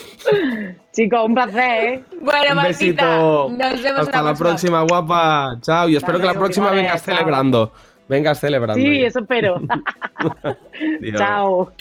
[0.91, 2.03] Chicos, un placer, ¿eh?
[2.19, 3.49] Bueno, Un Martita, besito.
[3.51, 4.79] nos vemos Hasta la próxima.
[4.79, 5.57] próxima, guapa.
[5.61, 5.87] Chao.
[5.89, 7.15] Y espero que la próxima vale, vengas chao.
[7.15, 7.71] celebrando.
[8.07, 8.83] Vengas celebrando.
[8.83, 9.61] Sí, eso espero.
[11.17, 11.71] Chao.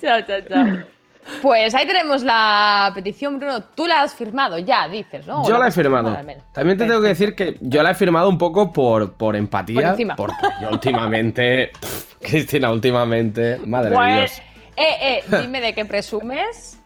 [0.00, 0.91] Chao, chao, chao.
[1.40, 3.62] Pues ahí tenemos la petición, Bruno.
[3.62, 5.46] Tú la has firmado ya, dices, ¿no?
[5.46, 6.10] Yo la he firmado.
[6.24, 6.42] menos.
[6.52, 9.94] También te tengo que decir que yo la he firmado un poco por, por empatía.
[10.16, 10.16] Por.
[10.16, 11.70] Porque yo últimamente.
[12.20, 13.58] Cristina, últimamente.
[13.66, 14.42] Madre de Pues, Dios.
[14.76, 16.78] eh, eh, dime de qué presumes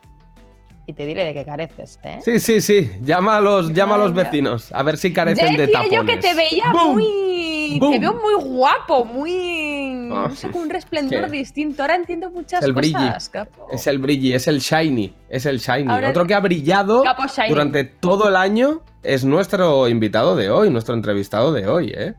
[0.87, 2.19] y te diré de qué careces, ¿eh?
[2.25, 2.93] Sí, sí, sí.
[3.03, 4.71] Llama a los, llama a los vecinos.
[4.73, 5.93] A ver si Ya carecen de tapones.
[5.93, 6.93] yo que te veía ¡Bum!
[6.93, 7.79] muy.
[7.81, 7.93] ¡Bum!
[7.93, 10.09] Te veo muy guapo, muy.
[10.13, 11.83] Ah, no sé, con un resplendor distinto.
[11.83, 13.67] Ahora entiendo muchas el cosas, capo.
[13.73, 15.13] Es el brilli, es el shiny.
[15.29, 15.91] Es el shiny.
[15.91, 17.03] Ahora- Otro que ha brillado
[17.49, 22.15] durante todo el año es nuestro invitado de hoy, nuestro entrevistado de hoy, ¿eh?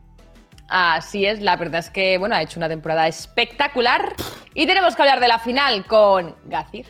[0.68, 4.12] Así es, la verdad es que bueno, ha hecho una temporada espectacular.
[4.52, 6.84] Y tenemos que hablar de la final con Gazir.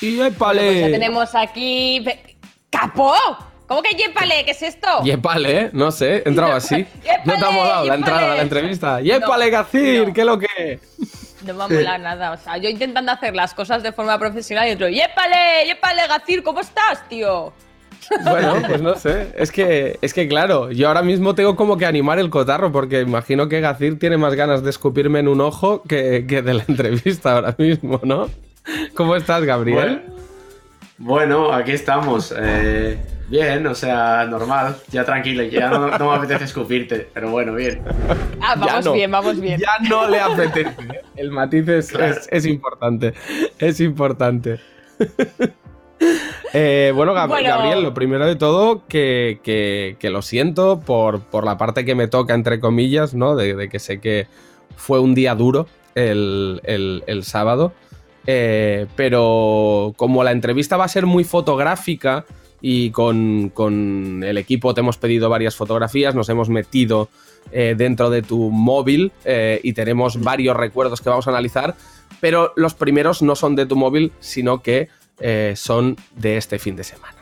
[0.00, 2.04] Y Pues ya tenemos aquí.
[2.70, 3.14] ¡Capó!
[3.66, 4.44] ¿Cómo que yépale?
[4.44, 4.88] ¿Qué es esto?
[5.04, 5.70] Y épale, ¿eh?
[5.72, 6.86] No sé, entraba así.
[7.24, 7.98] No te ha molado la yépale.
[7.98, 9.00] entrada a la entrevista.
[9.00, 10.12] Y épale, No, Gacir, no.
[10.14, 10.80] ¿qué es lo que?
[11.46, 12.32] No me ha molado nada.
[12.32, 15.66] O sea, yo intentando hacer las cosas de forma profesional y otro, ¡yépale!
[15.66, 16.42] ¡yépale, Gazir!
[16.42, 17.52] ¿Cómo estás, tío?
[18.24, 19.32] Bueno, pues no sé.
[19.36, 23.02] Es que, es que claro, yo ahora mismo tengo como que animar el cotarro, porque
[23.02, 26.64] imagino que Gacir tiene más ganas de escupirme en un ojo que, que de la
[26.68, 28.28] entrevista ahora mismo, ¿no?
[28.94, 30.02] ¿Cómo estás, Gabriel?
[30.98, 32.34] Bueno, aquí estamos.
[32.36, 34.76] eh, bien, o sea, normal.
[34.90, 37.82] Ya tranquilo, ya no, no me apetece escupirte, pero bueno, bien.
[38.42, 38.92] Ah, vamos no.
[38.94, 39.60] bien, vamos bien.
[39.60, 40.70] Ya no le apetece.
[40.70, 41.00] ¿eh?
[41.16, 42.14] El matiz es, Claro.
[42.14, 43.14] es- es importante.
[43.58, 44.58] Es importante.
[46.52, 47.48] Eh, bueno, Gab- Bueno.
[47.48, 51.94] Gabriel, lo primero de todo, que, que- que lo siento por, por la parte que
[51.94, 53.36] me toca, entre comillas, ¿no?
[53.36, 54.26] De, de que sé que
[54.76, 57.72] fue un día duro el, el- el sábado.
[58.26, 62.26] Eh, pero como la entrevista va a ser muy fotográfica
[62.60, 67.08] y con, con el equipo te hemos pedido varias fotografías, nos hemos metido
[67.50, 71.74] eh, dentro de tu móvil eh, y tenemos varios recuerdos que vamos a analizar,
[72.20, 74.88] pero los primeros no son de tu móvil, sino que
[75.54, 77.18] son de este fin de semana.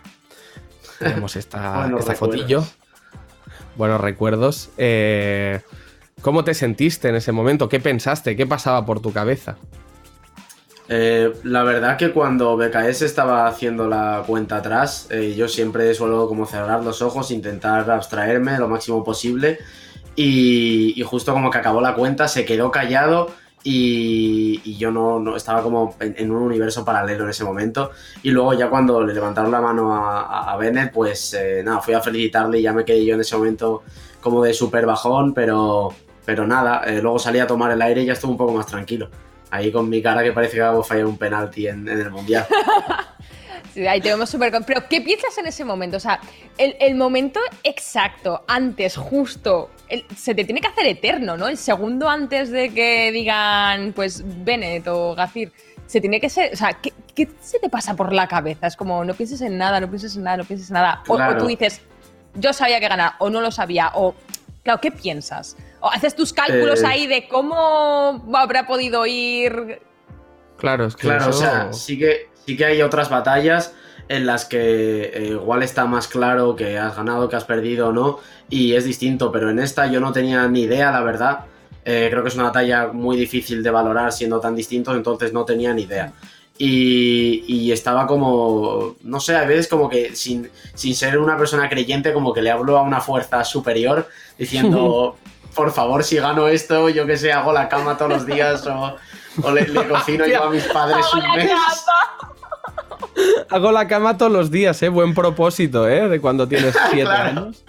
[1.01, 2.65] Tenemos esta, Buenos esta fotillo.
[3.77, 4.71] Buenos recuerdos.
[6.21, 7.69] ¿Cómo te sentiste en ese momento?
[7.69, 8.37] ¿Qué pensaste?
[8.37, 9.57] ¿Qué pasaba por tu cabeza?
[10.91, 16.27] Eh, la verdad que cuando BKS estaba haciendo la cuenta atrás, eh, yo siempre suelo
[16.29, 19.59] como cerrar los ojos, intentar abstraerme lo máximo posible
[20.17, 23.31] y, y justo como que acabó la cuenta, se quedó callado
[23.63, 27.91] y, yo no, estaba como en, un universo paralelo en ese momento
[28.23, 31.93] y luego ya cuando le levantaron la mano a, a- Bennett, pues eh, nada, fui
[31.95, 33.83] a felicitarle y ya me quedé yo en ese momento
[34.23, 35.89] como de súper bajón, pero,
[36.25, 39.11] pero nada, luego salí a tomar el aire y ya estuve un poco más tranquilo.
[39.51, 42.47] Ahí con mi cara que parece que hago fallar un penalti en, en el mundial.
[43.75, 44.51] Sí, ahí te vemos súper...
[44.67, 45.99] Pero, ¿qué piensas en ese momento?
[45.99, 46.19] O sea,
[46.57, 51.47] el, el momento exacto, antes, justo, el- se te tiene que hacer eterno, ¿no?
[51.49, 55.53] El segundo antes de que digan, pues, Bennett o Gazir,
[55.87, 56.53] se tiene que ser...
[56.55, 58.67] O sea, ¿qué, qué se te pasa por la cabeza?
[58.67, 61.03] Es como, no pienses en nada, no pienses en nada, no pienses en nada.
[61.07, 61.39] O, o Claro.
[61.39, 61.83] tú dices,
[62.35, 64.15] yo sabía que ganar, o no lo sabía, o...
[64.65, 65.57] Claro, ¿qué piensas?
[65.81, 66.87] O haces tus cálculos Eh.
[66.87, 69.81] ahí de cómo habrá podido ir...
[70.57, 73.75] Claro, es que Claro, o sea, sí que, sí que hay otras batallas
[74.09, 77.93] en las que eh, igual está más claro que has ganado, que has perdido o
[77.93, 81.41] no, y es distinto, pero en esta yo no tenía ni idea, la verdad.
[81.85, 85.45] Eh, creo que es una batalla muy difícil de valorar siendo tan distintos, entonces no
[85.45, 86.13] tenía ni idea.
[86.57, 91.69] Y, y estaba como, no sé, a veces como que sin, sin ser una persona
[91.69, 95.17] creyente, como que le hablo a una fuerza superior diciendo,
[95.59, 98.97] por favor, si gano esto, yo que sé, hago la cama todos los días o,
[99.43, 101.51] o le, le cocino yo a mis padres un mes.
[103.51, 104.89] Hago la cama todos los días, ¿eh?
[104.89, 106.09] Buen propósito, ¿eh?
[106.09, 107.41] De cuando tienes siete Claro.
[107.41, 107.65] años.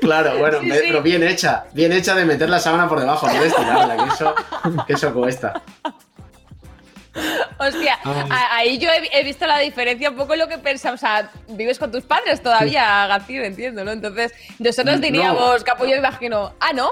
[0.00, 0.84] Claro, bueno, Sí, me- sí.
[0.88, 4.08] pero bien hecha, bien hecha de meter la sábana por debajo, no de estirarla, que
[4.14, 4.34] eso,
[4.86, 5.60] que eso cuesta.
[7.58, 8.28] Hostia, Ay.
[8.30, 11.00] a- ahí yo he, he visto la diferencia un poco en lo que pensamos.
[11.02, 13.92] O sea, vives con tus padres todavía, Gacir, entiendo, ¿no?
[13.92, 15.00] Entonces, nosotros No.
[15.02, 16.90] diríamos, Capo, yo imagino, ah, ¿no?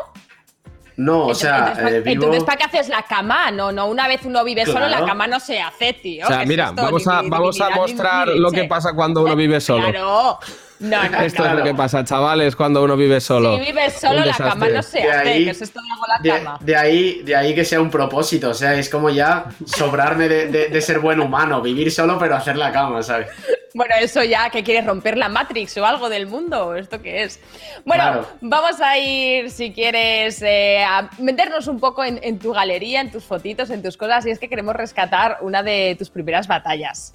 [0.94, 2.12] No, o sea, entonces, eh, vivo...
[2.24, 3.50] entonces, ¿para qué haces la cama?
[3.50, 5.00] No, no, una vez uno vive solo, Claro.
[5.00, 6.24] la cama no se hace, tío.
[6.24, 6.82] O sea, ¿Qué es mira, esto?
[6.82, 9.88] vamos a, vamos a mostrar lo que pasa cuando uno vive solo.
[9.90, 10.38] Claro.
[10.83, 11.51] No, no, Esto no.
[11.51, 13.57] es lo que pasa, chavales, cuando uno vive solo.
[13.57, 14.73] Si vives solo, la cama desastre.
[14.75, 15.29] no se De hace.
[15.31, 16.59] ahí- ¿Qué es esto de hago la De, cama?
[16.61, 20.49] de ahí, de ahí que sea un propósito, o sea, es como ya sobrarme de,
[20.49, 23.29] de- de ser buen humano, vivir solo pero hacer la cama, ¿sabes?
[23.75, 26.75] Bueno, eso ya, que quieres romper la Matrix o algo del mundo?
[26.77, 27.40] ¿Esto qué es?
[27.87, 28.27] Bueno, Claro.
[28.42, 33.11] vamos a ir, si quieres, eh, a meternos un poco en, en tu galería, en
[33.11, 37.14] tus fotitos, en tus cosas, y es que queremos rescatar una de tus primeras batallas.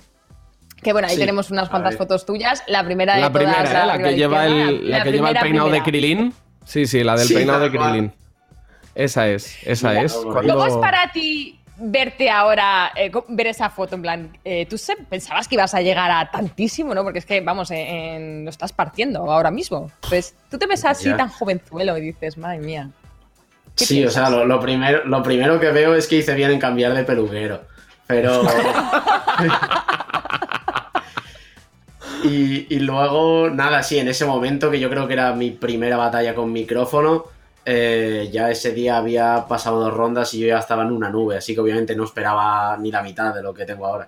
[0.81, 2.63] Que bueno, ahí Sí, tenemos unas a cuantas fotos tuyas.
[2.67, 3.85] La primera de La todas, primera, ¿eh?
[3.87, 5.81] La arriba a que lleva el, la la que lleva el primera, peinado de.
[5.83, 6.33] Krilin.
[6.65, 7.69] Sí, sí, la del Sí, peinado de.
[7.71, 8.13] Krilin.
[8.95, 10.13] Esa es, esa Mira, es.
[10.13, 13.95] Cuando- ¿Cómo es para ti verte ahora, eh, ver esa foto?
[13.95, 17.03] En plan, eh, ¿tú se- pensabas que ibas a llegar a tantísimo, no?
[17.03, 19.91] Porque es que, vamos, en- en- lo estás partiendo ahora mismo.
[20.09, 21.17] Pues tú te ves así Ya.
[21.17, 22.89] tan jovenzuelo y dices, madre mía.
[23.75, 26.49] ¿qué Sí, o sea, lo, lo primero, lo primero que veo es que hice bien
[26.51, 27.61] en cambiar de peluquero.
[28.07, 28.41] Pero.
[32.23, 35.97] y, y luego, nada, sí, en ese momento que yo creo que era mi primera
[35.97, 37.25] batalla con micrófono,
[37.65, 41.37] eh, ya ese día había pasado dos rondas y yo ya estaba en una nube,
[41.37, 44.07] así que obviamente no esperaba ni la mitad de lo que tengo ahora.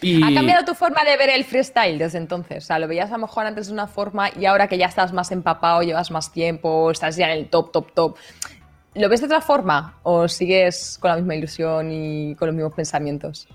[0.00, 2.64] Y- ¿Ha cambiado tu forma de ver el freestyle desde entonces?
[2.64, 4.86] O sea, lo veías a lo mejor antes de una forma y ahora que ya
[4.86, 8.16] estás más empapado, llevas más tiempo, estás ya en el top, top, top.
[8.94, 12.74] ¿Lo ves de otra forma o sigues con la misma ilusión y con los mismos
[12.74, 13.48] pensamientos?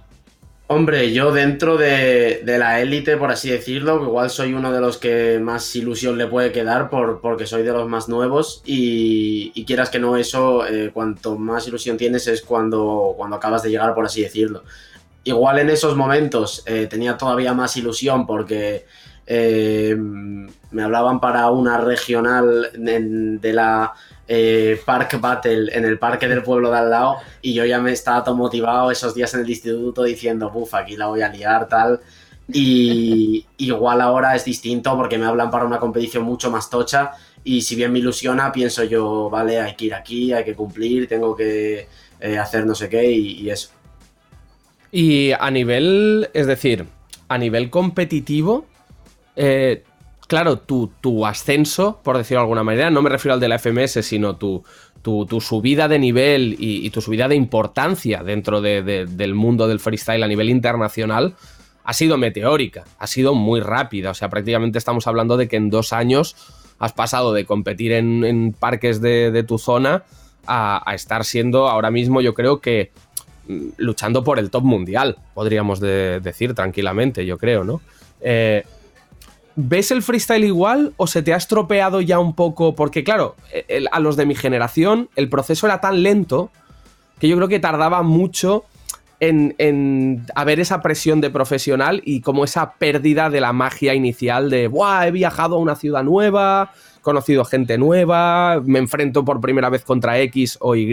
[0.74, 5.38] Hombre, yo dentro de, la élite, por así decirlo, igual soy uno de los que
[5.38, 9.90] más ilusión le puede quedar por, porque soy de los más nuevos y, y quieras
[9.90, 14.06] que no eso, eh, cuanto más ilusión tienes es cuando, cuando acabas de llegar, por
[14.06, 14.64] así decirlo.
[15.26, 18.86] Igual en esos momentos eh, tenía todavía más ilusión porque
[19.26, 23.94] eh, me hablaban para una regional de la
[24.28, 27.92] eh, Park Battle en el parque del pueblo de al lado y yo ya me
[27.92, 31.68] estaba todo motivado esos días en el instituto diciendo, buf, aquí la voy a liar,
[31.68, 32.00] tal.
[32.52, 37.12] Y igual ahora es distinto porque me hablan para una competición mucho más tocha
[37.44, 41.08] y si bien me ilusiona, pienso yo, vale, hay que ir aquí, hay que cumplir,
[41.08, 41.88] tengo que
[42.20, 43.70] eh, hacer no sé qué y eso.
[44.92, 46.86] Y a nivel, es decir,
[47.30, 48.66] a nivel competitivo,
[49.36, 49.84] eh,
[50.28, 53.60] claro, tu, tu, ascenso, por decirlo de alguna manera, no me refiero al de la
[53.60, 54.64] FMS, sino tu,
[55.02, 59.68] tu, tu subida de nivel y, tu subida de importancia dentro de, de, del mundo
[59.68, 61.36] del freestyle a nivel internacional,
[61.84, 64.12] ha sido meteórica, ha sido muy rápida.
[64.12, 66.36] O sea, prácticamente estamos hablando de que en dos años
[66.82, 70.04] has pasado de competir en, parques de, tu zona
[70.48, 72.92] a, estar siendo ahora mismo, yo creo que
[73.48, 77.82] mm, luchando por el top mundial, podríamos de, decir tranquilamente, yo creo, ¿no?
[78.20, 78.64] Eh,
[79.64, 82.74] ¿Ves el freestyle igual o se te ha estropeado ya un poco?
[82.76, 83.36] Porque claro,
[83.68, 86.50] el, a los de mi generación el proceso era tan lento
[87.20, 88.66] que yo creo que tardaba mucho
[89.20, 94.50] en, en, haber esa presión de profesional y como esa pérdida de la magia inicial
[94.50, 95.08] de, ¡buah!
[95.08, 100.20] He viajado a una ciudad nueva, conocido gente nueva, me enfrento por primera vez contra
[100.22, 100.92] X o Y.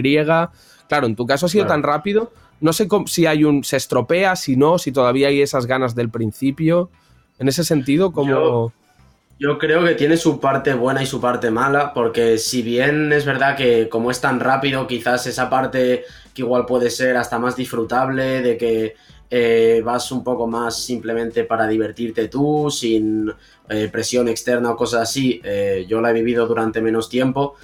[0.87, 1.81] Claro, en tu caso ha sido claro.
[1.81, 2.31] tan rápido.
[2.61, 3.63] No sé cómo, si hay un.
[3.63, 6.91] se estropea, si no, si todavía hay esas ganas del principio.
[7.39, 8.29] En ese sentido, como.
[8.29, 8.71] Yo,
[9.39, 13.25] yo, creo que tiene su parte buena y su parte mala, porque si bien es
[13.25, 17.55] verdad que como es tan rápido, quizás esa parte que igual puede ser hasta más
[17.55, 18.95] disfrutable, de que
[19.31, 23.31] eh, vas un poco más simplemente para divertirte tú, sin
[23.69, 27.55] eh, presión externa o cosas así, eh, yo la he vivido durante menos tiempo.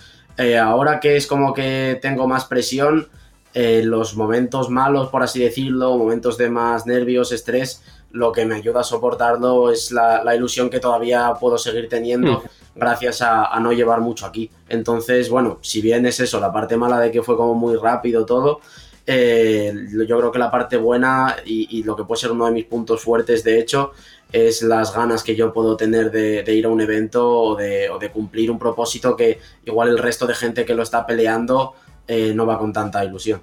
[0.61, 3.07] Ahora que es como que tengo más presión,
[3.53, 7.81] los momentos malos, por así decirlo, momentos de más nervios, estrés,
[8.15, 12.39] lo que me ayuda a soportarlo es la, la ilusión que todavía puedo seguir teniendo
[12.39, 12.43] mm.
[12.75, 14.49] gracias a, a, no llevar mucho aquí.
[14.69, 18.25] Entonces, bueno, si bien es eso, la parte mala de que fue como muy rápido
[18.25, 18.61] todo,
[19.05, 19.71] eh,
[20.07, 22.65] yo creo que la parte buena y, y, lo que puede ser uno de mis
[22.65, 23.91] puntos fuertes, de hecho,
[24.31, 27.89] es las ganas que yo puedo tener de, de ir a un evento o de,
[27.89, 31.75] o de, cumplir un propósito que igual el resto de gente que lo está peleando
[32.07, 33.41] eh, no va con tanta ilusión.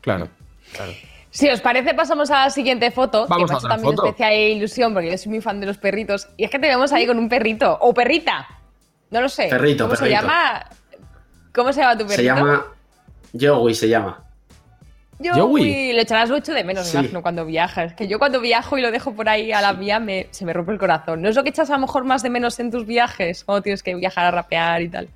[0.00, 0.28] Claro,
[0.72, 0.92] claro.
[1.32, 3.26] Si os parece, pasamos a la siguiente foto.
[3.26, 4.06] Vamos que a otra también foto.
[4.06, 6.28] especial ilusión, porque yo soy muy fan de los perritos.
[6.36, 7.78] Y es que tenemos ahí con un perrito.
[7.80, 8.46] O perrita.
[9.10, 9.48] No lo sé.
[9.48, 10.04] Perrito, ¿Cómo perrito.
[10.04, 10.66] se llama?
[11.54, 12.16] ¿Cómo se llama tu perrito?
[12.16, 12.66] Se llama.
[13.38, 14.22] Joey se llama.
[15.24, 15.92] Joey.
[15.94, 16.96] Le echarás mucho de menos, sí.
[16.96, 17.94] me imagino, cuando viajas.
[17.94, 20.52] Que yo cuando viajo y lo dejo por ahí a la vía, me, se me
[20.52, 21.22] rompe el corazón.
[21.22, 23.44] ¿No es lo que echas a lo mejor más de menos en tus viajes?
[23.46, 25.08] O tienes que viajar a rapear y tal.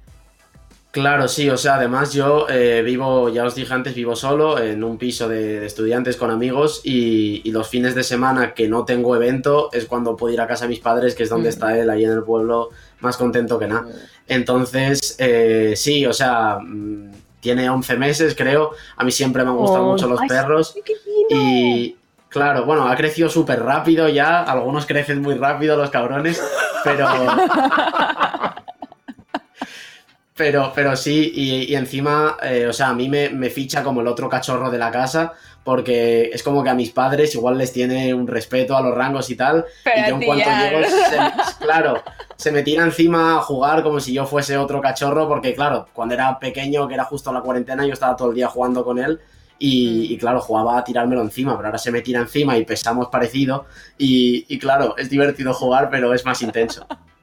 [0.96, 4.82] Claro, sí, o sea, además yo eh, vivo, ya os dije antes, vivo solo en
[4.82, 8.86] un piso de, de estudiantes con amigos y, y, los fines de semana que no
[8.86, 11.52] tengo evento es cuando puedo ir a casa de mis padres, que es donde mm.
[11.52, 13.84] está él, ahí en el pueblo, más contento que nada.
[14.26, 19.56] Entonces, eh, sí, o sea, mm, tiene 11 meses, creo, a mí siempre me han
[19.58, 20.78] gustado oh, mucho los ay, perros
[21.28, 21.96] y...
[22.30, 26.42] Claro, bueno, ha crecido súper rápido ya, algunos crecen muy rápido los cabrones,
[26.84, 27.06] pero...
[30.36, 34.02] Pero, pero sí, y, y encima, eh, o sea, a mí me, me, ficha como
[34.02, 35.32] el otro cachorro de la casa,
[35.64, 39.30] porque es como que a mis padres igual les tiene un respeto a los rangos
[39.30, 42.02] y tal, pero y yo en cuanto llego, se, claro,
[42.36, 46.14] se me tira encima a jugar como si yo fuese otro cachorro, porque claro, cuando
[46.14, 49.18] era pequeño, que era justo la cuarentena, yo estaba todo el día jugando con él,
[49.58, 53.08] y, y, claro, jugaba a tirármelo encima, pero ahora se me tira encima y pesamos
[53.08, 53.64] parecido,
[53.96, 56.86] y, y claro, es divertido jugar, pero es más intenso.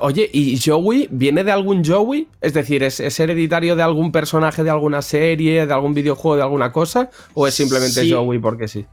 [0.00, 2.28] Oye, ¿y Joey viene de algún Joey?
[2.40, 6.42] Es decir, ¿es, ¿es, hereditario de algún personaje de alguna serie, de algún videojuego, de
[6.42, 7.10] alguna cosa?
[7.34, 8.12] ¿O es simplemente sí.
[8.12, 8.86] Joey porque sí?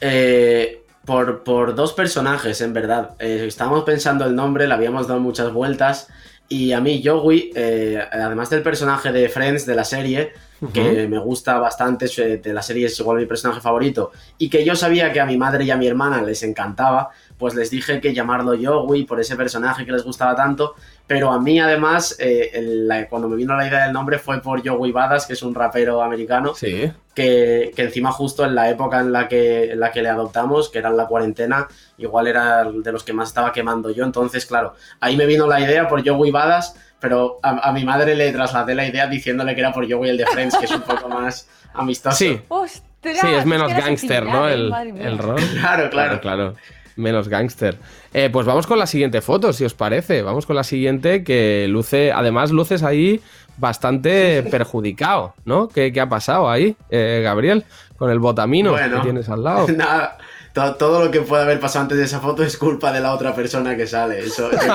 [0.00, 3.10] Eh, por, por, dos personajes, en verdad.
[3.18, 6.08] Eh, estábamos pensando el nombre, le habíamos dado muchas vueltas.
[6.48, 10.72] Y a mí, Joey, eh, además del personaje de Friends de la serie, uh -huh.
[10.72, 14.76] que me gusta bastante, de la serie es igual mi personaje favorito, y que yo
[14.76, 18.14] sabía que a mi madre y a mi hermana les encantaba, pues les dije que
[18.14, 20.74] llamarlo Joey por ese personaje que les gustaba tanto,
[21.06, 24.40] pero a mí además, eh, el, la, cuando me vino la idea del nombre fue
[24.40, 26.90] por Joey Badass, que es un rapero americano, sí.
[27.14, 30.70] que, que, encima justo en la época en la, que, en la que le adoptamos,
[30.70, 31.66] que era en la cuarentena,
[31.98, 35.60] igual era de los que más estaba quemando yo, entonces claro, ahí me vino la
[35.60, 39.60] idea por Joey Badass, pero a, a, mi madre le trasladé la idea diciéndole que
[39.60, 42.16] era por Joey el de Friends, que es un poco más amistoso.
[42.16, 44.48] Sí, Ostras, sí es menos gángster, ¿no?
[44.48, 45.36] El, el rol.
[45.60, 46.20] Claro, claro.
[46.20, 46.54] claro, claro
[46.96, 47.78] menos gángster.
[48.12, 50.22] Eh, pues vamos con la siguiente foto, si os parece.
[50.22, 53.20] Vamos con la siguiente que luce, además luces ahí
[53.56, 55.68] bastante perjudicado, ¿no?
[55.68, 57.64] ¿Qué, qué ha pasado ahí, eh, Gabriel?
[57.96, 59.68] Con el botamino bueno, que tienes al lado.
[59.76, 60.18] Nada,
[60.52, 63.12] todo, todo, lo que pueda haber pasado antes de esa foto es culpa de la
[63.12, 64.20] otra persona que sale.
[64.20, 64.74] Eso, eso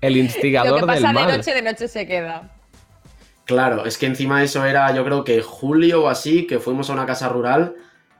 [0.00, 1.26] el instigador lo que pasa del mal.
[1.30, 2.50] de noche, de noche se queda.
[3.44, 6.92] Claro, es que encima eso era, yo creo que julio o así, que fuimos a
[6.92, 7.74] una casa rural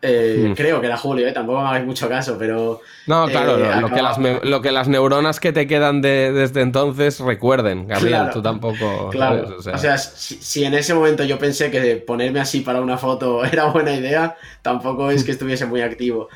[0.04, 0.54] Eh, Hmm.
[0.54, 1.32] Creo que era julio, ¿eh?
[1.32, 2.80] tampoco me hagáis mucho caso, pero.
[3.06, 6.02] No, claro, eh, lo, lo que las, ne- lo que las neuronas que te quedan
[6.02, 8.32] de- desde entonces recuerden, Gabriel, Claro.
[8.32, 9.10] tú tampoco.
[9.10, 9.78] Claro, ¿sabes?
[9.78, 13.44] o sea, si, si en ese momento yo pensé que ponerme así para una foto
[13.44, 16.28] era buena idea, tampoco es que estuviese muy activo.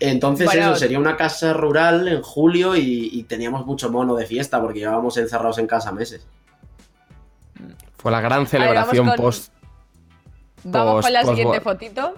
[0.00, 0.62] Entonces Bueno.
[0.72, 4.80] eso, sería una casa rural en julio y, y teníamos mucho mono de fiesta porque
[4.80, 6.26] llevábamos encerrados en casa meses.
[7.98, 9.52] Fue la gran vamos celebración con- post.
[10.64, 12.14] Vamos post- con la post- siguiente fotito.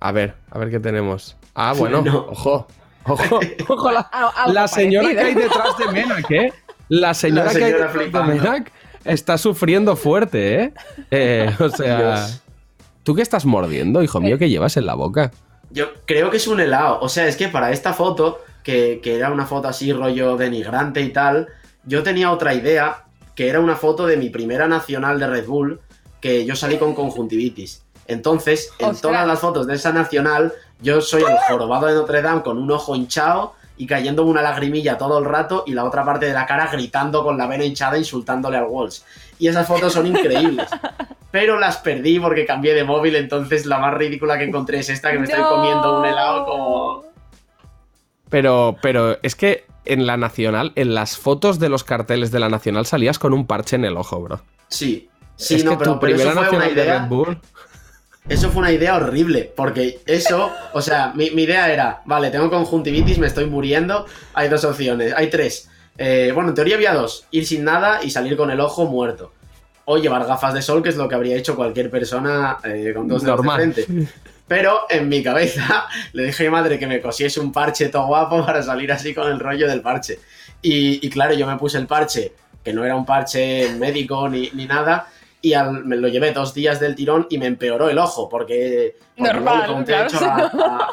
[0.00, 1.36] A ver, a ver qué tenemos.
[1.54, 2.66] Ah, bueno, ojo.
[3.04, 6.52] Ojo, ojo la, señora que hay detrás de Menac, ¿eh?
[6.88, 8.34] La señora, La que hay señora de flipando.
[8.34, 8.72] Menac
[9.04, 10.74] está sufriendo fuerte, ¿eh?
[11.10, 12.42] Eh, o sea, Dios.
[13.04, 15.32] ¿tú qué estás mordiendo, hijo mío, que llevas en la boca?
[15.70, 17.00] Yo creo que es un helado.
[17.00, 21.00] O sea, es que para esta foto, que, que era una foto así rollo denigrante
[21.00, 21.48] y tal,
[21.84, 25.80] yo tenía otra idea, que era una foto de mi primera nacional de Red Bull,
[26.20, 27.84] que yo salí con conjuntivitis.
[28.08, 29.00] Entonces, en Ostras.
[29.02, 32.70] todas las fotos de esa nacional, yo soy el jorobado de Notre Dame con un
[32.72, 36.46] ojo hinchado y cayéndome una lagrimilla todo el rato y la otra parte de la
[36.46, 39.04] cara gritando con la vena hinchada insultándole al Walls.
[39.38, 40.68] Y esas fotos son increíbles.
[41.30, 45.12] Pero las perdí porque cambié de móvil, entonces la más ridícula que encontré es esta
[45.12, 45.50] que me estoy No.
[45.50, 47.04] comiendo un helado como...
[48.30, 52.48] Pero, pero es que en la Nacional, en las fotos de los carteles de la
[52.48, 54.40] Nacional salías con un parche en el ojo, bro.
[54.68, 56.84] Sí, sí, es no, que pero, tu pero eso primera una Nacional de.
[56.84, 57.38] Red Bull...
[58.28, 62.50] Eso fue una idea horrible, porque eso, o sea, mi, mi idea era, vale, tengo
[62.50, 64.04] conjuntivitis, me estoy muriendo,
[64.34, 65.70] hay dos opciones, hay tres.
[65.96, 69.32] Eh, bueno, en teoría había dos, ir sin nada y salir con el ojo muerto.
[69.86, 73.08] O llevar gafas de sol, que es lo que habría hecho cualquier persona eh, con
[73.08, 73.72] dos dedos de Normal.
[73.72, 74.08] frente.
[74.46, 78.08] Pero en mi cabeza le dije a mi madre que me cosiese un parche todo
[78.08, 80.18] guapo para salir así con el rollo del parche.
[80.60, 84.50] Y, y claro, yo me puse el parche, que no era un parche médico ni,
[84.52, 85.08] ni nada,
[85.42, 88.96] y al- me lo llevé dos días del tirón y me empeoró el ojo, porque,
[89.16, 90.06] porque Normal, luego le conté claro.
[90.08, 90.88] hecho a, a-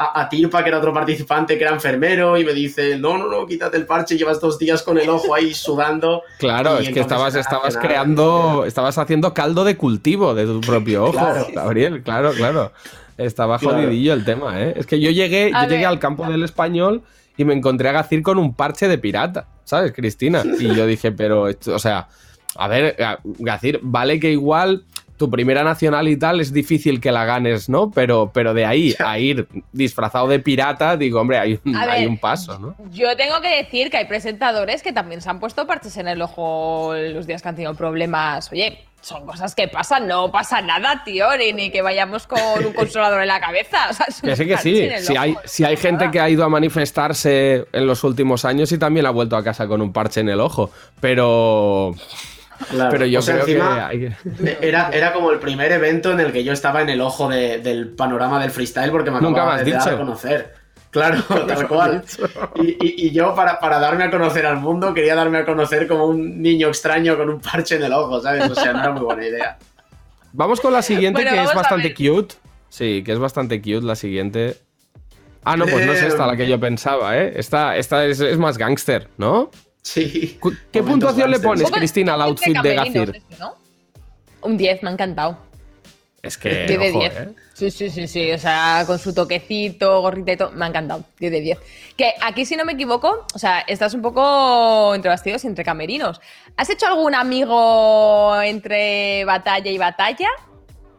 [0.00, 3.26] a- a Tirpa, que era otro participante que era enfermero, y me dice, no, no,
[3.28, 6.22] no, quítate el parche, llevas dos días con el ojo ahí sudando.
[6.38, 7.86] Claro, Y es que estabas, estabas nada.
[7.86, 11.46] creando, estabas haciendo caldo de cultivo de tu propio ojo, Claro.
[11.52, 12.72] Gabriel, claro, claro.
[13.16, 13.78] Estaba Claro.
[13.78, 14.74] jodidillo el tema, ¿eh?
[14.76, 17.02] Es que yo llegué, A yo llegué al campo del español
[17.36, 20.44] y me encontré a Gacir con un parche de pirata, ¿sabes, Cristina?
[20.60, 22.06] Y yo dije, pero, esto, o sea,
[22.56, 24.84] a ver, Ga- Gacir, vale que igual
[25.16, 27.90] tu primera nacional y tal es difícil que la ganes, ¿no?
[27.90, 32.08] Pero, pero de ahí a ir disfrazado de pirata, digo, hombre, hay un, hay ver,
[32.08, 32.76] un paso, ¿no?
[32.92, 36.22] Yo tengo que decir que hay presentadores que también se han puesto parches en el
[36.22, 38.52] ojo los días que han tenido problemas.
[38.52, 42.72] Oye, son cosas que pasan, no pasa nada, tío, ni, ni que vayamos con un
[42.76, 43.88] consolador en la cabeza.
[43.90, 44.88] O sea, Que sí, que sí.
[45.00, 46.10] Si hay, si hay gente nada.
[46.12, 49.66] que ha ido a manifestarse en los últimos años y también ha vuelto a casa
[49.66, 50.70] con un parche en el ojo.
[51.00, 51.92] Pero.
[52.70, 52.90] Claro.
[52.90, 56.12] Pero yo O sea, creo encima, que hay que- Era, era como el primer evento
[56.12, 59.20] en el que yo estaba en el ojo de- del panorama del freestyle porque me
[59.20, 60.54] Nunca acababa de dar a conocer.
[60.90, 62.02] Claro, tal cual.
[62.56, 65.86] Y, y- y yo, para, para darme a conocer al mundo, quería darme a conocer
[65.86, 68.50] como un niño extraño con un parche en el ojo, ¿sabes?
[68.50, 69.58] O sea, no era muy buena idea.
[70.32, 72.34] Vamos con la siguiente, Bueno, que es bastante cute.
[72.70, 74.56] Sí, que es bastante cute la siguiente.
[75.44, 77.32] Ah, no, pues no es esta la que yo pensaba, ¿eh?
[77.36, 79.50] Esta, esta es, es más gángster, ¿no?
[79.82, 80.38] Sí.
[80.72, 83.54] ¿Qué puntuación le pones, Cristina, al outfit de ¿no?
[84.42, 85.38] Un 10, me ha encantado.
[86.22, 86.66] Es que.
[86.66, 87.12] 10 de ojo, 10.
[87.14, 87.28] ¿eh?
[87.54, 88.32] Sí, sí, sí, sí.
[88.32, 90.50] O sea, con su toquecito, gorrita y todo.
[90.52, 91.04] Me ha encantado.
[91.18, 91.58] 10 de 10.
[91.96, 95.64] Que aquí, si no me equivoco, o sea, estás un poco entre bastidos y entre
[95.64, 96.20] camerinos.
[96.56, 100.28] ¿Has hecho algún amigo entre batalla y batalla?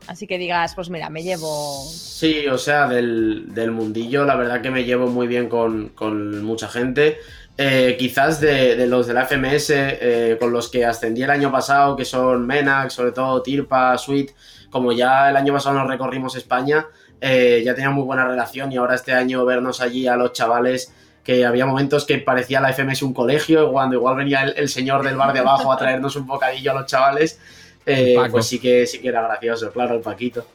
[0.08, 1.86] Así que digas, pues mira, me llevo.
[1.86, 6.44] Sí, o sea, del, del mundillo, la verdad que me llevo muy bien con, con
[6.44, 7.20] mucha gente.
[7.62, 11.52] Eh, quizás de, de los de la FMS, eh, con los que ascendí el año
[11.52, 14.32] pasado, que son Menax, sobre todo Tirpa, Sweet,
[14.70, 16.88] como ya el año pasado nos recorrimos España,
[17.20, 20.94] eh, ya tenía muy buena relación y ahora este año vernos allí a los chavales
[21.22, 25.04] que había momentos que parecía la FMS un colegio, cuando igual venía el, el señor
[25.04, 27.42] del bar de abajo a traernos un bocadillo a los chavales,
[27.86, 30.46] eh, pues sí que, sí que era gracioso, claro, el Paquito.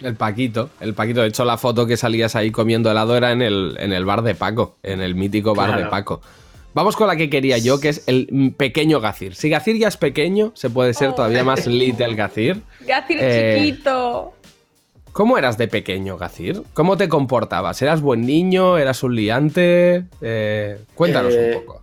[0.00, 1.22] El Paquito, el Paquito.
[1.22, 4.22] De hecho, la foto que salías ahí comiendo helado era en el, en el bar
[4.22, 5.82] de Paco, en el mítico bar Claro.
[5.82, 6.20] de Paco.
[6.74, 9.34] Vamos con la que quería yo, que es el pequeño Gacir.
[9.36, 11.14] Si Gacir ya es pequeño, se puede ser Oh.
[11.14, 12.62] todavía más little Gacir.
[12.80, 14.32] Gacir Eh, chiquito.
[15.12, 16.62] ¿Cómo eras de pequeño, Gacir?
[16.74, 17.80] ¿Cómo te comportabas?
[17.80, 18.76] ¿Eras buen niño?
[18.78, 20.04] ¿Eras un liante?
[20.20, 21.80] Eh, cuéntanos Eh, un poco.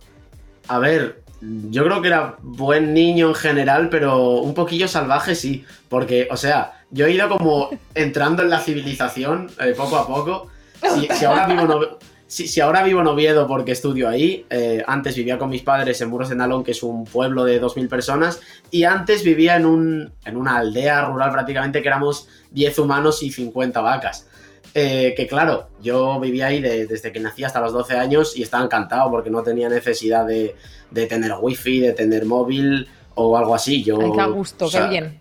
[0.68, 5.64] A ver, yo creo que era buen niño en general, pero un poquillo salvaje sí.
[5.88, 10.48] Porque, o sea, yo he ido como entrando en la civilización eh, poco a poco.
[10.94, 11.88] Si, si ahora vivo en Ove-
[12.32, 16.00] si- si ahora vivo en Oviedo porque estudio ahí, eh, antes vivía con mis padres
[16.00, 19.66] en Muros de Nalón, que es un pueblo de 2.000 personas, y antes vivía en,
[19.66, 24.26] un, en una aldea rural prácticamente que éramos 10 humanos y 50 vacas.
[24.74, 28.42] eh, que claro, yo vivía ahí de- desde que nací hasta los 12 años y
[28.42, 30.56] estaba encantado porque no tenía necesidad de,
[30.90, 33.82] de tener wifi, de tener móvil o algo así.
[33.84, 35.20] Yo, Ay, qué gusto, o sea, qué bien.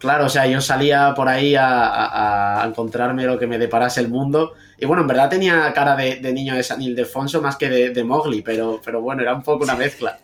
[0.00, 4.00] Claro, o sea, yo salía por ahí a, a- a encontrarme lo que me deparase
[4.00, 4.54] el mundo.
[4.78, 7.90] Y bueno, en verdad tenía cara de, de niño de San Ildefonso más que de,
[7.90, 10.18] de Mowgli, pero, pero bueno, era un poco una mezcla.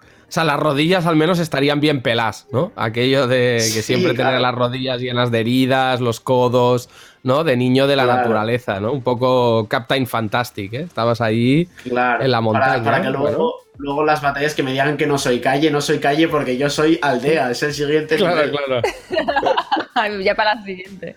[0.00, 2.70] O sea, las rodillas al menos estarían bien pelas, ¿no?
[2.76, 4.28] Aquello de que Sí, siempre claro.
[4.28, 6.90] tener las rodillas llenas de heridas, los codos,
[7.22, 7.44] ¿no?
[7.44, 8.18] De niño de la Claro.
[8.20, 8.92] naturaleza, ¿no?
[8.92, 10.80] Un poco Captain Fantastic, ¿eh?
[10.82, 12.66] Estabas ahí Claro, en la montaña.
[12.72, 13.50] para, para que luego, Bueno.
[13.78, 16.68] luego las batallas que me digan que no soy calle, no soy calle porque yo
[16.68, 18.50] soy aldea, es el siguiente Claro, nivel.
[18.50, 18.82] claro.
[20.22, 21.16] Ya para la siguiente.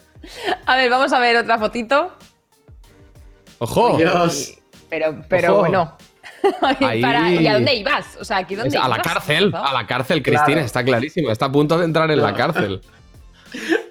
[0.66, 2.14] A ver, vamos a ver otra fotito.
[3.64, 3.96] ¡Ojo!
[3.98, 4.58] Dios.
[4.90, 5.60] Pero, pero Ojo.
[5.62, 5.96] bueno.
[6.82, 7.00] Ahí.
[7.02, 8.18] Para- ¿Y a dónde ibas?
[8.20, 9.08] O sea, ¿aquí dónde a la ibas?
[9.08, 10.62] cárcel, a la cárcel, Cristina, Claro.
[10.66, 11.30] está clarísimo.
[11.30, 12.82] Está a punto de entrar en la cárcel.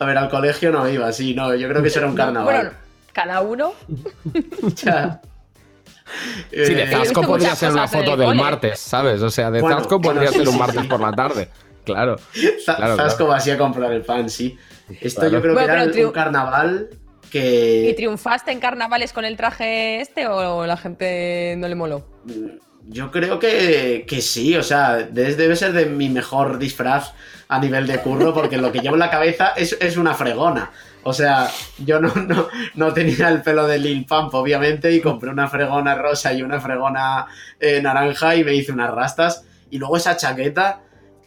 [0.00, 2.54] A ver, al colegio no iba, sí, no, yo creo que eso era un carnaval.
[2.54, 2.70] Bueno,
[3.12, 3.72] cada uno.
[4.82, 5.20] Ya.
[6.50, 8.42] Sí, de Eh, Zasco podría ser una foto el del cole.
[8.42, 9.22] martes, ¿sabes?
[9.22, 10.88] O sea, de Bueno, Zasco podría ser un martes sí.
[10.88, 11.48] por la tarde.
[11.84, 12.16] Claro.
[12.64, 13.26] Claro, Zasco claro.
[13.28, 14.58] va así a comprar el pan, sí.
[15.00, 15.36] Esto Claro.
[15.36, 16.12] yo creo que era un triu-
[17.38, 22.04] ¿Y triunfaste en carnavales con el traje este o la gente no le moló?
[22.90, 27.12] yo creo que, que sí, o sea, debe ser de mi mejor disfraz
[27.48, 30.70] a nivel de curro porque lo que llevo en la cabeza es, es una fregona.
[31.02, 35.30] O sea, yo no, no, no tenía el pelo de Lil Pump, obviamente, y compré
[35.30, 37.26] una fregona rosa y una fregona
[37.58, 39.44] eh, naranja y me hice unas rastas.
[39.70, 40.80] Y luego esa chaqueta,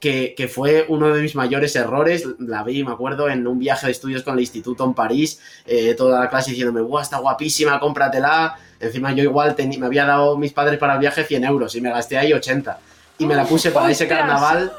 [0.04, 3.86] que, que fue uno de mis mayores errores, la vi, me acuerdo, en un viaje
[3.86, 7.80] de estudios con el instituto en París, eh, toda la clase diciéndome, ¡guau, está guapísima,
[7.80, 8.54] cómpratela!
[8.82, 11.90] Encima yo igual me había dado mis padres para el viaje 100 euros y me
[11.90, 12.78] gasté ahí 80.
[13.20, 14.74] Y me la puse para ese carnaval.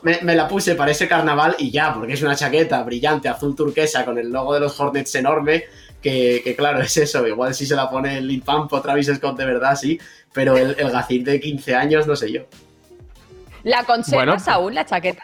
[0.00, 3.54] Me, me la puse para ese carnaval y ya, porque es una chaqueta brillante, azul
[3.54, 5.64] turquesa, con el logo de los Hornets enorme,
[6.00, 7.26] que, que claro, es eso.
[7.26, 10.00] Igual si se la pone el Lil Pump o Travis Scott de verdad, sí.
[10.32, 12.44] Pero el, el de 15 años, no sé yo.
[13.64, 14.58] ¿La conservas Bueno.
[14.58, 15.22] aún, la chaqueta?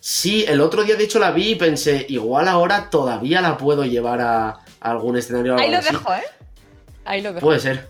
[0.00, 3.84] Sí, el otro día de hecho la vi y pensé, igual ahora todavía la puedo
[3.84, 5.58] llevar a, a algún escenario.
[5.58, 5.92] Ahí lo así.
[5.92, 6.22] dejo, ¿eh?
[7.04, 7.44] Ahí lo dejo.
[7.46, 7.88] Puede ser.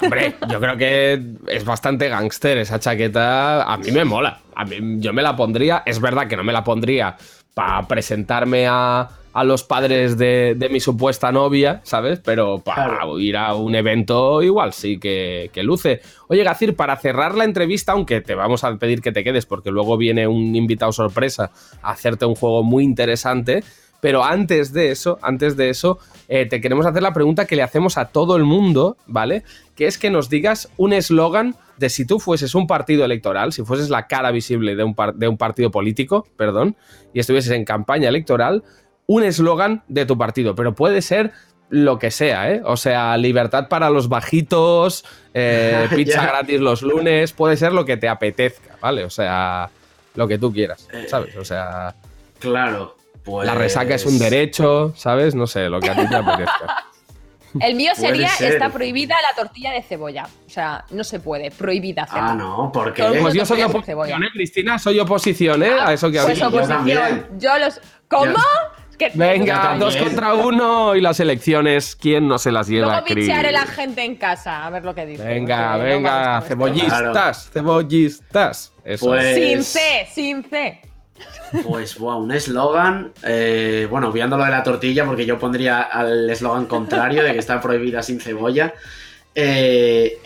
[0.00, 3.62] Hombre, yo creo que es bastante gángster esa chaqueta.
[3.62, 4.40] A mí me mola.
[4.56, 5.84] A mí, yo me la pondría.
[5.86, 7.16] Es verdad que no me la pondría
[7.54, 12.20] para presentarme a, a los padres de, de mi supuesta novia, ¿sabes?
[12.24, 13.18] Pero para Claro.
[13.18, 16.00] ir a un evento igual sí que, que luce.
[16.28, 19.70] Oye, Gacir, para cerrar la entrevista, aunque te vamos a pedir que te quedes porque
[19.70, 21.50] luego viene un invitado sorpresa
[21.82, 23.62] a hacerte un juego muy interesante.
[24.00, 27.62] Pero antes de eso, antes de eso, eh, te queremos hacer la pregunta que le
[27.62, 29.44] hacemos a todo el mundo, ¿vale?
[29.76, 33.62] Que es que nos digas un eslogan de si tú fueses un partido electoral, si
[33.62, 36.74] fueses la cara visible de un, par- de un partido político, perdón,
[37.14, 38.64] y estuvieses en campaña electoral,
[39.06, 41.32] un eslogan de tu partido, pero puede ser
[41.70, 42.60] lo que sea, ¿eh?
[42.64, 47.96] O sea, libertad para los bajitos, eh, pizza gratis los lunes, puede ser lo que
[47.96, 49.04] te apetezca, ¿vale?
[49.04, 49.70] O sea,
[50.14, 51.34] lo que tú quieras, Eh, ¿sabes?
[51.36, 51.94] O sea,
[52.38, 52.96] Claro.
[53.24, 53.46] Pues...
[53.46, 55.34] la resaca es un derecho, ¿sabes?
[55.34, 56.84] No sé, lo que a ti te apetezca.
[57.60, 58.54] El mío sería, ser.
[58.54, 60.26] está prohibida la tortilla de cebolla.
[60.46, 62.30] O sea, no se puede, prohibida hacerla.
[62.30, 63.02] Ah, no, ¿por qué?
[63.02, 64.78] Todo el mundo Pues yo soy oposición, ¿eh, Cristina?
[64.78, 65.72] Soy oposición, ¿eh?
[65.78, 66.76] A eso que Pues yo oposición.
[66.78, 67.26] también.
[67.38, 67.78] Yo los.
[68.08, 68.32] ¿Cómo?
[69.10, 73.48] Que- Venga, dos contra uno y las elecciones, ¿quién no se las lleva, Luego bicharé
[73.48, 75.24] a la gente en casa, a ver lo que dice.
[75.24, 76.48] Venga, no venga, esto.
[76.48, 78.72] cebollistas, cebollistas.
[78.84, 79.06] Eso.
[79.06, 79.80] Pues- Sin C,
[80.12, 80.80] sin C.
[81.64, 83.12] Pues, wow, un eslogan.
[83.22, 87.38] eh, bueno, obviando lo de la tortilla, porque yo pondría al eslogan contrario de que
[87.38, 88.72] está prohibida sin cebolla.
[89.34, 90.18] Eh,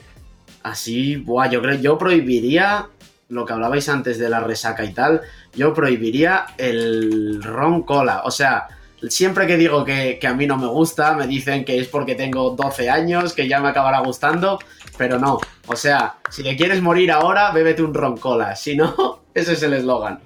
[0.62, 2.86] así, buah, yo creo, yo prohibiría
[3.28, 5.22] lo que hablabais antes de la resaca y tal.
[5.54, 8.22] Yo prohibiría el ron cola.
[8.24, 8.68] O sea,
[9.08, 12.14] siempre que digo que, que a mí no me gusta, me dicen que es porque
[12.14, 14.58] tengo 12 años, que ya me acabará gustando.
[14.96, 18.56] Pero no, o sea, si le quieres morir ahora, bébete un ron cola.
[18.56, 20.20] Si no, ese es el eslogan.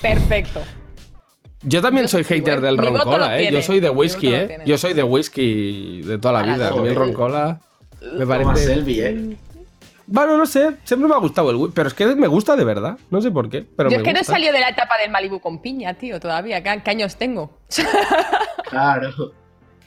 [0.00, 0.62] Perfecto.
[1.62, 3.50] Yo también soy hater del ron cola, ¿eh?
[3.50, 4.46] Yo soy de whisky, ¿eh?
[4.46, 4.64] tiene.
[4.64, 6.68] Yo soy de whisky de toda la Para vida.
[6.68, 7.60] A mí el ron cola
[8.00, 8.66] me Toma parece...
[8.66, 9.36] Selby, ¿eh?
[10.10, 12.64] Bueno, no sé, siempre me ha gustado el whisky, pero es que me gusta de
[12.64, 12.96] verdad.
[13.10, 14.32] No sé por qué, pero Yo me es que no he gusta.
[14.32, 16.62] salido de la etapa del Malibu con piña, tío, todavía.
[16.62, 17.50] ¿Qué, qué años tengo?
[18.70, 19.10] Claro.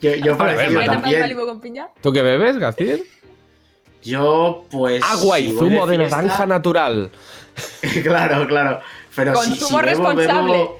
[0.00, 1.20] Yo, yo A ver, parecido ¿La etapa del también.
[1.20, 1.88] Malibu con piña?
[2.02, 3.04] ¿Tú qué bebes, Gacir?
[4.02, 5.02] Yo, pues.
[5.04, 7.10] Agua y si zumo de naranja natural.
[8.02, 8.80] claro, claro.
[9.14, 10.52] Pero si, si Consumo bebo, responsable.
[10.52, 10.78] bebo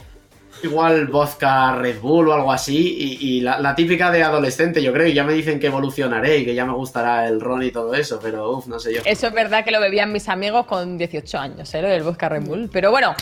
[0.67, 3.19] igual vodka Red Bull o algo así.
[3.21, 5.07] Y, la, típica de adolescente, yo creo.
[5.07, 7.95] Y ya me dicen que evolucionaré y que ya me gustará el ron y todo
[7.95, 8.19] eso.
[8.23, 9.03] Pero uff, no sé yo.
[9.05, 11.83] Eso es verdad que lo bebían mis amigos con 18 años, ¿eh?
[11.83, 12.71] Del vodka Red Bull.
[12.73, 13.15] Pero bueno,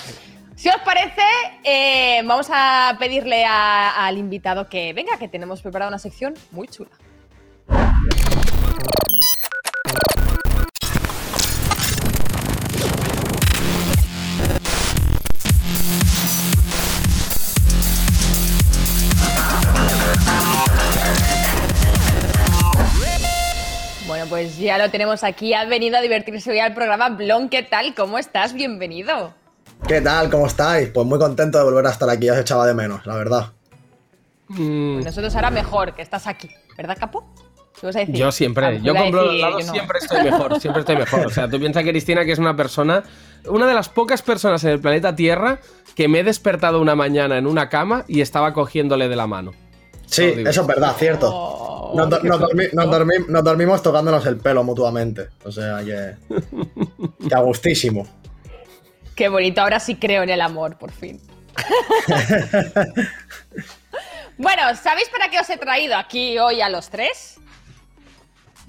[0.57, 1.23] Si os parece,
[1.65, 6.91] eh, vamos a pedirle al invitado que venga, que tenemos preparada una sección muy chula.
[24.21, 25.55] Bueno, pues ya lo tenemos aquí.
[25.55, 27.49] Ha venido a divertirse hoy al programa Blon.
[27.49, 27.95] ¿Qué tal?
[27.95, 28.53] ¿Cómo estás?
[28.53, 29.33] Bienvenido.
[29.89, 30.29] ¿Qué tal?
[30.29, 30.91] ¿Cómo estáis?
[30.91, 33.47] Pues muy contento de volver a estar aquí, ya os echaba de menos, la verdad.
[34.49, 37.33] Mm, Nosotros ahora mejor que estás aquí, ¿verdad, Capo?
[37.81, 38.15] ¿Qué vas a decir?
[38.15, 39.73] Yo siempre, Ah, yo con lados yo no.
[39.73, 41.27] siempre estoy mejor, siempre estoy mejor.
[41.27, 43.03] O sea, tú piensas que Cristina que es una persona,
[43.49, 45.61] una de las pocas personas en el planeta Tierra
[45.95, 49.53] que me he despertado una mañana en una cama y estaba cogiéndole de la mano.
[50.11, 51.93] Sí, eso es verdad, cierto.
[51.95, 55.29] Nos, do- nos dormi- nos dormi- nos dormimos tocándonos el pelo mutuamente.
[55.45, 56.17] O sea que.
[57.29, 58.07] Que a gustísimo.
[59.15, 61.21] Qué bonito, ahora sí creo en el amor, por fin.
[64.39, 67.39] bueno, ¿sabéis para qué os he traído aquí hoy a los tres?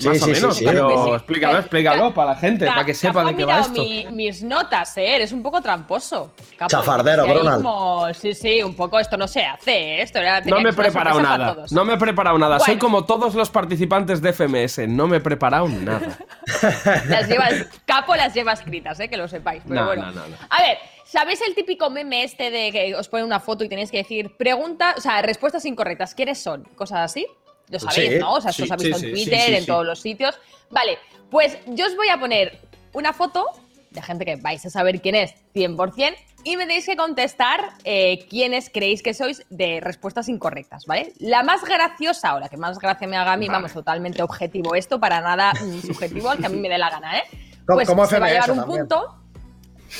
[0.04, 0.66] Más Sí, o menos, sí, sí.
[0.66, 3.82] pero explícalo, explícalo para la gente, para que sepa de qué va esto.
[3.84, 5.16] mi- mis notas, ¿eh?
[5.16, 6.34] Eres un poco tramposo.
[6.58, 6.70] Capo.
[6.70, 7.64] Chafardero, Ronald.
[7.64, 10.02] como- Sí, sí, un poco esto no se hace, ¿eh?
[10.02, 11.56] Esto era, No me he preparado nada.
[11.72, 12.60] No me he preparado nada.
[12.60, 14.88] Soy como todos los participantes de FMS.
[14.88, 16.18] No me he preparado nada.
[17.08, 17.54] Las llevas,
[17.86, 19.08] Capo las lleva escritas, ¿eh?
[19.10, 19.62] Que lo sepáis.
[19.68, 20.04] Pero No, bueno.
[20.08, 20.36] no, no, no.
[20.50, 23.92] A ver, ¿sabéis el típico meme este de que os ponen una foto y tenéis
[23.92, 26.16] que decir pregunta, o sea, respuestas incorrectas?
[26.16, 26.64] ¿Quiénes son?
[26.76, 27.28] Cosas así.
[27.72, 28.34] Lo sabéis, Sí, ¿no?
[28.34, 30.38] O sea, esto sí, os ha visto sí, en Twitter, en todos los sitios.
[30.70, 31.00] Vale,
[31.30, 32.60] pues yo os voy a poner
[32.94, 33.46] una foto
[33.90, 38.26] de gente que vais a saber quién es 100% y me tenéis que contestar eh,
[38.30, 41.14] quiénes creéis que sois de respuestas incorrectas, ¿vale?
[41.20, 44.76] La más graciosa o la que más gracia me haga a mí, vamos, totalmente objetivo
[44.76, 47.24] esto, para nada mm, subjetivo, al que a mí me dé la gana, ¿eh?
[47.66, 48.88] Pues como se va a llevar un también.
[48.88, 49.18] punto.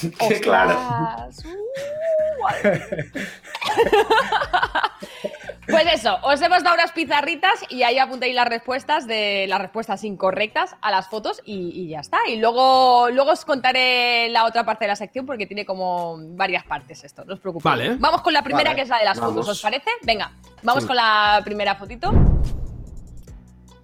[0.42, 0.72] Claro.
[0.72, 2.82] Uh, vale.
[5.68, 10.04] Pues eso, os hemos dado unas pizarritas y ahí apuntéis las respuestas de las respuestas
[10.04, 12.18] incorrectas a las fotos y, y ya está.
[12.28, 16.64] Y luego, luego os contaré la otra parte de la sección porque tiene como varias
[16.66, 17.64] partes esto, no os preocupéis.
[17.64, 17.96] Vale.
[18.00, 19.34] Vamos con la primera Vale, que es la de las vamos.
[19.36, 19.90] fotos, ¿os parece?
[20.02, 20.32] Venga,
[20.64, 20.88] vamos Sí.
[20.88, 22.12] con la primera fotito.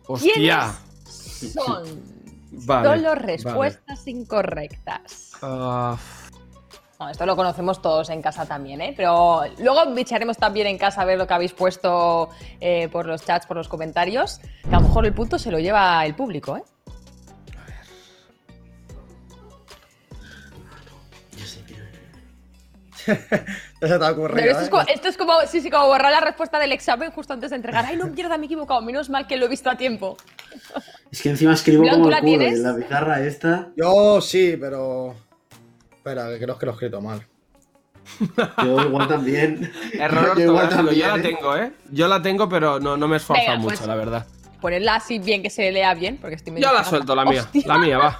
[0.08, 0.74] Hostia.
[1.40, 2.04] ¿Quiénes son
[2.66, 2.90] Vale.
[2.90, 5.32] solo respuestas incorrectas?
[5.42, 5.96] Ah,
[6.98, 8.94] Bueno, esto lo conocemos todos en casa también, ¿eh?
[8.98, 12.30] Pero luego bicharemos también en casa a ver lo que habéis puesto
[12.60, 14.40] eh, por los chats, por los comentarios.
[14.68, 16.64] Que a lo mejor el punto se lo lleva el público, ¿eh?
[23.80, 24.36] Te ha ocurrido.
[24.36, 24.70] Pero esto, es ¿eh?
[24.72, 27.58] como, esto es como, sí, sí, como borrar la respuesta del examen justo antes de
[27.58, 27.86] entregar.
[27.86, 28.82] Ay, no, mierda, me he equivocado.
[28.82, 30.18] Menos mal que lo he visto a tiempo.
[31.12, 33.70] Es que encima escribo como ¿tú el la culo en la pizarra esta.
[33.76, 35.27] Yo sí, pero.
[36.08, 37.22] Espera, que creo que lo he escrito mal.
[38.64, 39.72] Yo igual también.
[39.94, 40.70] error Yo igual.
[40.96, 41.22] Yo la ¿eh?
[41.22, 41.72] tengo, ¿eh?
[41.92, 44.28] Yo la tengo, pero no, no me he esforzado Venga, mucho, pues- la verdad.
[44.62, 46.90] Ponerla así bien que se lea bien, porque estoy medio Yo la cagada.
[46.90, 47.42] suelto, la mía.
[47.42, 48.20] Hostia, La mía, va.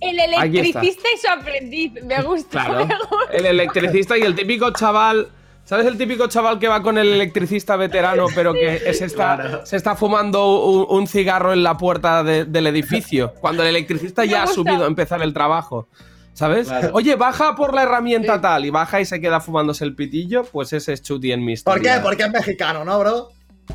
[0.00, 1.92] El electricista y su aprendiz.
[2.02, 2.64] Me gusta.
[2.64, 2.86] Claro.
[2.86, 3.32] me gusta.
[3.32, 5.28] El electricista y el típico chaval.
[5.64, 9.66] ¿Sabes el típico chaval que va con el electricista veterano, pero que se está, Claro.
[9.66, 13.32] se está fumando un, un cigarro en la puerta de- del edificio?
[13.40, 15.88] Cuando el electricista ya ha subido a empezar el trabajo.
[16.36, 16.68] ¿Sabes?
[16.68, 16.90] Claro.
[16.92, 20.70] Oye, baja por la herramienta tal y baja y se queda fumándose el pitillo, pues
[20.74, 21.98] ese es Chuti en mi ¿Por qué?
[22.02, 23.30] Porque es mexicano, ¿no, bro?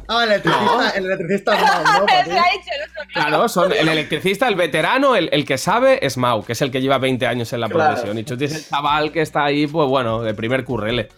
[0.07, 2.05] Ah, el electricista, el electricista es mal, ¿no?
[3.13, 3.49] Claro.
[3.49, 6.81] Son el electricista, el veterano, el, el que sabe es Mau, que es el que
[6.81, 7.93] lleva 20 años en la Claro.
[7.93, 8.19] profesión.
[8.19, 11.09] Y Chuti es el chaval que está ahí, pues bueno, de primer currele.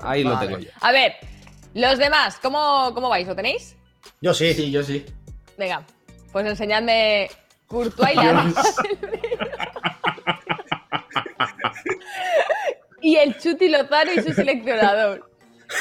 [0.00, 0.68] Ahí lo tengo yo.
[0.80, 1.14] A ver,
[1.74, 3.26] los demás, ¿cómo, cómo vais?
[3.28, 3.76] ¿Lo tenéis?
[4.20, 4.52] Yo sí.
[4.52, 5.06] Sí, yo sí.
[5.56, 5.84] Venga,
[6.32, 7.30] pues enseñadme
[7.68, 8.52] Courtois y la
[13.02, 15.30] Y el Chuti Lozano y su seleccionador.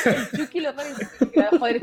[0.06, 1.60] El Chucky Lozano y su seleccionador.
[1.60, 1.82] Joder,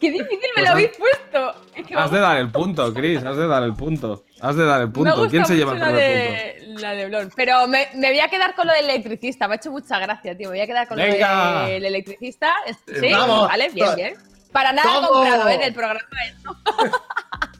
[0.00, 1.54] Qué difícil me Pues lo habéis puesto.
[1.76, 4.24] Es que Has de dar el punto, Chris, has de dar el punto.
[4.40, 5.14] Has de dar el me punto.
[5.16, 6.72] gusta ¿Quién se lleva el primer punto?
[6.74, 7.30] de, la de Blon.
[7.36, 9.46] Pero me, me voy a quedar con lo del electricista.
[9.46, 10.48] Me ha hecho mucha gracia, tío.
[10.48, 11.62] Me voy a quedar con Venga.
[11.64, 12.52] lo del electricista.
[12.86, 13.48] Sí, Vamos.
[13.48, 14.14] vale, bien, bien.
[14.54, 15.10] Para nada ¡Vamos!
[15.10, 15.58] comprado, ¿eh?
[15.58, 16.56] Del programa esto.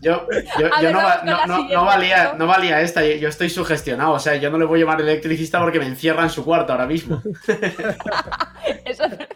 [0.01, 0.27] Yo,
[0.59, 2.41] yo, yo no, no, no- no valía, ¿no?
[2.41, 4.13] no valía esta, yo, yo estoy sugestionado.
[4.13, 6.73] O sea, yo no le voy a llamar electricista porque me encierra en su cuarto
[6.73, 7.23] ahora mismo.
[8.85, 9.29] Eso es verdad.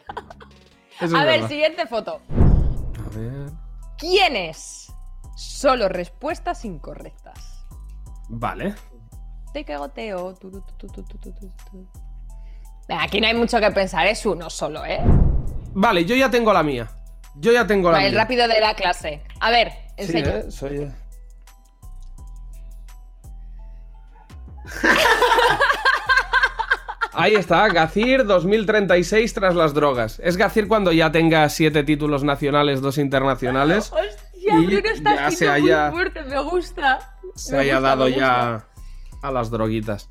[1.01, 1.49] Eso A es ver, verdad.
[1.49, 2.21] siguiente foto.
[2.31, 3.51] A ver.
[3.97, 4.93] ¿Quiénes?
[5.37, 7.65] Solo respuestas incorrectas.
[8.29, 8.75] Vale.
[9.55, 10.35] Te cagoteo.
[10.35, 11.03] tu, tu, tu,
[12.91, 15.01] Aquí no hay mucho que pensar, es uno solo, ¿eh?
[15.73, 16.89] Vale, yo ya tengo la mía.
[17.41, 18.23] Yo ya tengo la el mía.
[18.23, 19.23] rápido de la clase.
[19.41, 20.19] A ver, Sí.
[20.19, 20.45] ¿eh?
[20.51, 20.91] Soy...
[27.13, 30.21] Ahí está, Gacir 2036 tras las drogas.
[30.23, 33.93] Es Gacir cuando ya tenga siete títulos nacionales, dos internacionales.
[33.93, 36.99] Hostia, Y Bruno está ya se haya- muy fuerte, me gusta.
[37.35, 38.67] Se Me haya gusta, dado ya
[39.23, 40.11] a las droguitas.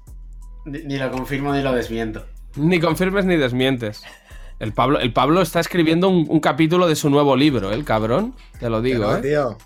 [0.66, 2.26] Ni, ni lo confirmo ni lo desmiento.
[2.56, 4.04] Ni confirmes ni desmientes.
[4.60, 7.76] El Pablo, el Pablo está escribiendo un, un capítulo de su nuevo libro, ¿eh?
[7.76, 8.36] el cabrón.
[8.60, 9.22] Te lo digo, no, ¿eh?
[9.22, 9.58] tío.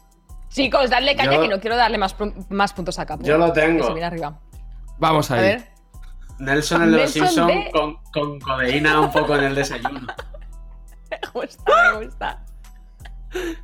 [0.49, 2.13] Chicos, dadle caña Yo- que no quiero darle más,
[2.49, 3.23] más puntos a Capo.
[3.23, 3.85] Yo lo tengo.
[3.85, 4.37] Se viene arriba.
[4.99, 5.41] Vamos A ahí.
[5.41, 5.67] ver.
[6.39, 10.01] Nelson, el de los Nelson Simpsons, de- con, con codeína un poco en el desayuno.
[11.11, 12.45] Me gusta, me gusta.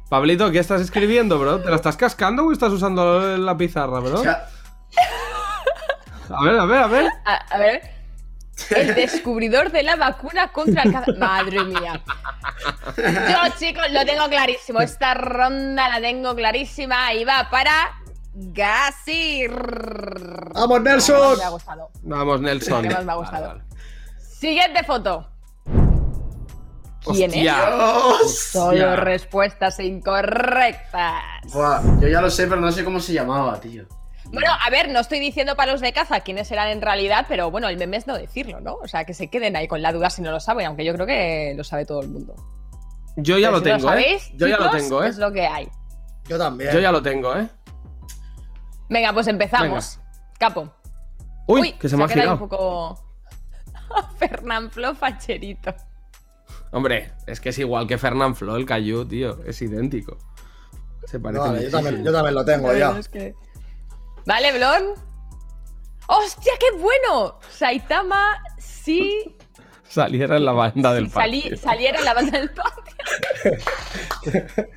[0.10, 1.60] Pablito, ¿qué estás escribiendo, bro?
[1.62, 4.16] ¿Te la estás cascando o estás usando la pizarra, bro?
[4.16, 4.48] O sea,
[6.30, 7.06] A ver, a ver, a ver.
[7.26, 7.82] A, a ver.
[8.76, 11.18] El descubridor de la vacuna contra el cáncer.
[11.18, 12.02] Madre mía.
[12.98, 14.82] Yo, chicos, lo tengo clarísimo.
[14.82, 17.14] Esta ronda la tengo clarísima.
[17.14, 17.94] Y va para.
[18.34, 19.52] Gasir.
[20.54, 21.38] ¡Vamos, Nelson!
[21.38, 21.90] Me ha gustado.
[22.04, 22.82] Vamos, Nelson.
[22.84, 23.48] ¿Qué más me ha Vale, gustado?
[23.48, 23.64] vale.
[24.20, 25.28] Siguiente foto.
[27.04, 27.58] ¿Quién Hostia.
[28.26, 28.50] es?
[28.52, 31.24] Solo respuestas incorrectas.
[31.54, 33.86] buah, yo ya lo sé, pero no sé cómo se llamaba, tío.
[34.32, 37.50] Bueno, a ver, no estoy diciendo para los de caza quiénes serán en realidad, pero
[37.50, 38.76] bueno, el meme es no decirlo, ¿no?
[38.76, 40.94] O sea, que se queden ahí con la duda si no lo saben, aunque yo
[40.94, 42.36] creo que lo sabe todo el mundo.
[43.16, 44.34] Yo ya Pero lo si tengo, lo sabéis, ¿eh?
[44.36, 45.08] Yo ya lo tengo, ¿eh?
[45.08, 45.70] Es lo que hay.
[46.28, 46.72] Yo también.
[46.74, 47.48] Yo ya lo tengo, ¿eh?
[48.90, 50.00] Venga, pues empezamos.
[50.38, 50.72] Capo.
[51.48, 52.50] Uy, que se me ha quedado un girado.
[52.50, 53.04] poco.
[54.18, 55.74] Fernán Flo facherito.
[56.72, 59.42] Hombre, es que es igual que Fernán Flo, el Cayu, tío.
[59.46, 60.18] Es idéntico.
[61.06, 61.82] Se parece Vale, yo muchísimo.
[61.82, 62.98] también, yo también lo tengo ya.
[63.00, 63.34] Es que-
[64.28, 64.84] Vale, Blon.
[66.08, 67.40] ¡Hostia, qué bueno!
[67.50, 69.36] Saitama sí
[69.90, 71.58] Saliera en la banda del patio.
[71.58, 73.58] saliera en la banda del patio.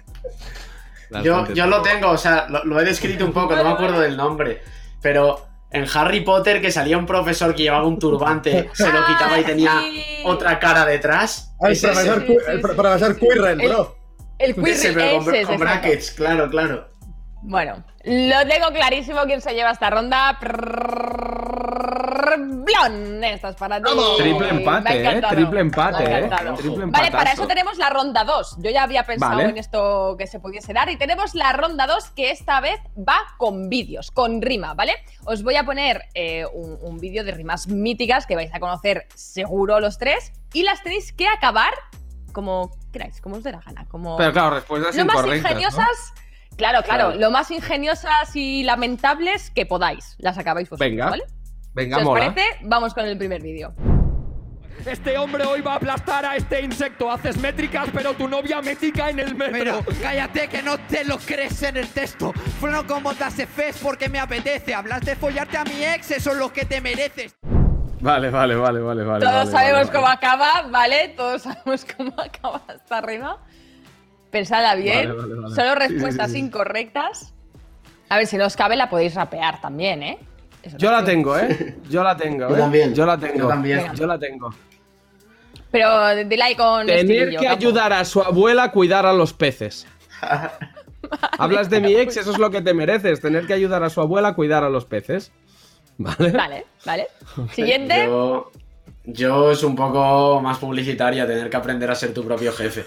[1.25, 3.99] Yo, yo lo tengo, o sea, lo, lo he descrito un poco, no me acuerdo
[3.99, 4.63] del nombre.
[5.03, 9.37] Pero en Harry Potter, que salía un profesor que llevaba un turbante, se lo quitaba
[9.41, 10.05] y tenía Ah, sí.
[10.25, 11.53] otra cara detrás.
[11.61, 13.97] Ah, el profesor, sí, Qui- sí, el profesor Quirrell, El- bro.
[14.39, 15.59] El Ese, pero con, ese, con exacto.
[15.59, 16.89] brackets, claro, claro.
[17.43, 20.39] Bueno, lo tengo clarísimo quién se lleva esta ronda.
[22.39, 23.91] Blon, esta es para ti.
[24.19, 25.01] Triple Me ha empate, ¿eh?
[25.01, 25.35] encantado.
[25.35, 26.31] Triple empate, ¿eh?
[26.59, 28.57] Triple Vale, para eso tenemos la ronda 2.
[28.59, 29.49] Yo ya había pensado Vale.
[29.51, 30.91] en esto que se pudiese dar.
[30.91, 34.95] Y tenemos la ronda 2 que esta vez va con vídeos, con rima, ¿vale?
[35.25, 39.07] Os voy a poner eh, un, un vídeo de rimas míticas que vais a conocer
[39.15, 40.33] seguro los tres.
[40.53, 41.73] Y las tenéis que acabar
[42.33, 43.87] como queráis, como os dé la gana.
[43.89, 44.17] Como...
[44.17, 45.77] Pero claro, respuestas lo más incorrectas.
[45.77, 45.85] ¿no?
[46.61, 47.21] Claro, claro, Claro.
[47.21, 50.15] lo más ingeniosas y lamentables que podáis.
[50.19, 51.11] Las acabáis vosotros, Venga.
[51.11, 51.25] ¿vale?
[51.75, 52.35] Venga, si os mola.
[52.35, 53.75] parece, vamos con el primer vídeo.
[54.87, 57.11] Este hombre hoy va a aplastar a este insecto.
[57.11, 59.85] Haces métricas, pero tu novia métrica en el metro.
[60.01, 62.33] cállate que no te lo crees en el texto.
[62.61, 64.75] Fueron como das fes porque me apetece.
[64.75, 67.35] Hablas de follarte a mi ex, eso es lo que te mereces.
[68.01, 69.21] Vale, vale, vale, vale, vale.
[69.27, 70.17] Todos vale, sabemos vale, cómo vale.
[70.17, 71.09] acaba, ¿vale?
[71.15, 73.37] Todos sabemos cómo acaba esta rima.
[74.31, 75.09] Pensadla bien.
[75.09, 75.55] Vale, vale, vale.
[75.55, 76.39] Solo sí, respuestas sí, sí.
[76.39, 77.35] incorrectas.
[78.09, 80.19] A ver, si no os cabe, la podéis rapear también, ¿eh?
[80.63, 81.77] Eso Yo la tengo, ¿eh?
[81.89, 82.59] Yo la tengo, Yo ¿eh?
[82.59, 82.95] también.
[82.95, 83.39] Yo la tengo.
[83.39, 83.95] Yo también.
[83.95, 84.51] Yo la tengo.
[85.71, 87.49] Pero dile ahí con Tener que capo.
[87.51, 89.87] ayudar a su abuela a cuidar a los peces.
[91.39, 93.21] Hablas de mi ex, eso es lo que te mereces.
[93.21, 95.33] Tener que ayudar a su abuela a cuidar a los peces.
[95.99, 96.31] ¿Vale?
[96.33, 97.09] Vale, vale.
[97.53, 98.07] Siguiente.
[98.07, 98.51] Yo,
[99.05, 102.85] yo es un poco más publicitaria tener que aprender a ser tu propio jefe.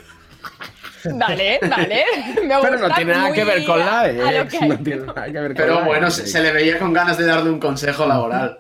[1.14, 2.04] Vale, vale.
[2.44, 4.62] Me Pero no tiene nada que ver con la ex.
[4.62, 6.16] No tiene nada que ver con Pero la bueno, ex.
[6.32, 8.60] se, le veía con ganas de darle un consejo laboral.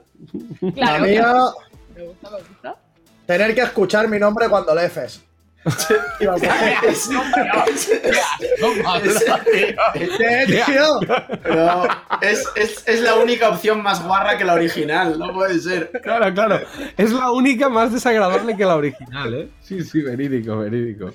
[0.62, 1.04] La Claro.
[1.06, 1.34] mía,
[1.96, 2.76] Me gusta, me gusta.
[3.26, 5.22] tener que escuchar mi nombre cuando lees.
[6.20, 6.76] Iba a poner-
[9.94, 11.00] ¿Qué, tío?
[11.41, 11.84] Pero
[12.22, 15.89] es, es- es la única opción más guarra que la original, no puede ser.
[16.02, 16.60] Claro, claro.
[16.98, 19.48] Es la única más desagradable que la original, ¿eh?
[19.62, 21.12] Sí, sí, verídico, verídico.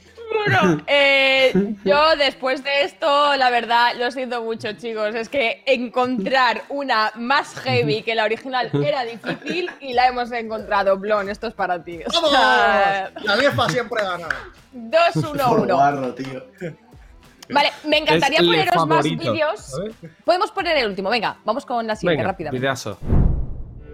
[0.49, 5.15] Bueno, eh, yo después de esto, la verdad, lo siento mucho, chicos.
[5.15, 10.97] Es que encontrar una más heavy que la original era difícil y la hemos encontrado.
[10.99, 12.01] Blon, esto es para ti.
[12.13, 12.33] ¡Vamos!
[12.33, 14.29] La vieja siempre gana.
[14.75, 15.49] 2-1-1.
[15.49, 16.45] Por guarro, tío.
[17.51, 19.81] Vale, me encantaría poneros más vídeos.
[20.25, 21.11] Podemos poner el último.
[21.11, 22.59] Venga, vamos con la siguiente Venga, rápidamente.
[22.59, 22.99] videazo.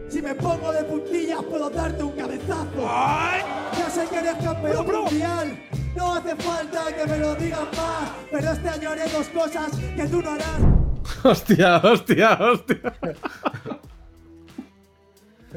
[0.08, 2.82] Si me pongo de puntillas puedo darte un cabezazo.
[3.76, 5.58] Ya sé que eres campeón mundial.
[5.96, 8.10] No hace falta que me lo digas más.
[8.30, 10.60] Pero este año haré dos cosas que tú no harás.
[11.22, 12.94] Hostia, hostia, hostia.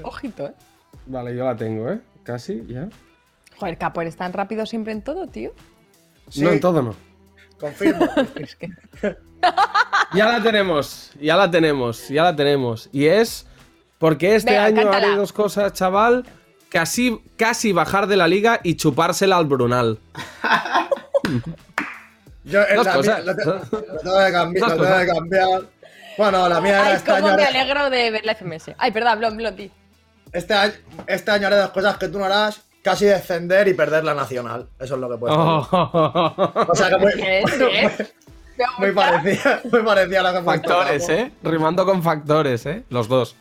[0.04, 0.54] Ojito, eh.
[1.06, 2.00] Vale, yo la tengo, ¿eh?
[2.24, 2.90] Casi, ya.
[3.58, 5.54] Joder, Capo, eres tan rápido siempre en todo, tío.
[6.36, 6.96] No, en todo no.
[7.60, 8.08] Confirmo.
[8.36, 8.70] Es que...
[10.14, 12.90] Ya la tenemos, ya la tenemos, ya la tenemos.
[12.92, 13.48] Y es
[14.00, 15.08] porque este Venga, año cántala.
[15.08, 16.26] haré dos cosas, chaval.
[16.70, 20.00] casi, casi bajar de la liga y chupársela al Brunal.
[22.44, 23.24] Yo en Dos la cosas.
[23.26, 25.08] mía, lo, te- lo tengo que cambiar, lo tengo que cosas.
[25.14, 25.62] cambiar.
[26.18, 27.36] Bueno, la mía era Ay, este cómo año.
[27.38, 28.72] me alegro de ver la FMS.
[28.78, 29.72] Ay, perdón, Blon.
[30.32, 30.74] Este año,
[31.08, 34.68] este año haré dos cosas que tú no harás: casi descender y perder la nacional.
[34.80, 35.68] Eso es lo que puedo Oh.
[36.70, 37.52] O sea que muy, ¿Qué es?
[37.52, 38.14] ¿Qué es?
[38.80, 41.10] muy parecía, muy parecía a lo que Factores.
[41.10, 41.32] ¿eh?
[41.44, 42.84] Rimando con factores, ¿eh?
[42.90, 43.36] Los dos.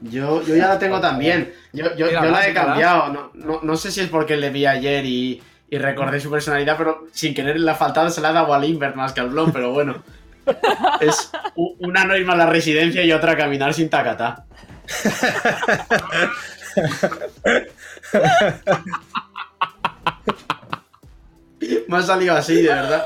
[0.00, 1.52] Yo, yo ya la tengo también.
[1.72, 3.12] Yo, yo, yo la he cambiado.
[3.12, 6.76] No, no, no sé si es porque le vi ayer y, y recordé su personalidad,
[6.76, 9.52] pero sin querer la faltada se la ha dado a Limbert más que al Blon,
[9.52, 10.02] pero bueno.
[11.00, 14.46] Es una no irme a la residencia y otra caminar sin tacatá.
[21.88, 23.04] Me ha salido así, de verdad.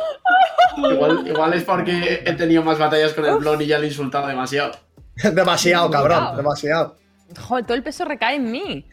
[0.76, 3.88] Igual, igual es porque he tenido más batallas con el Blon y ya le he
[3.88, 4.72] insultado demasiado.
[5.32, 6.36] demasiado, cabrón, Cuidado.
[6.36, 6.96] demasiado.
[7.40, 8.86] Joder, todo el peso recae en mí.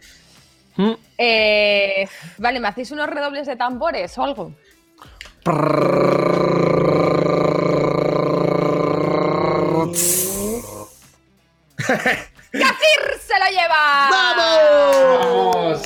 [0.77, 0.91] Mm.
[1.17, 2.07] Eh,
[2.37, 4.53] vale, ¿me hacéis unos redobles de tambores o algo?
[12.51, 14.09] ¡Gacir se lo lleva!
[14.11, 15.81] ¡Vamos!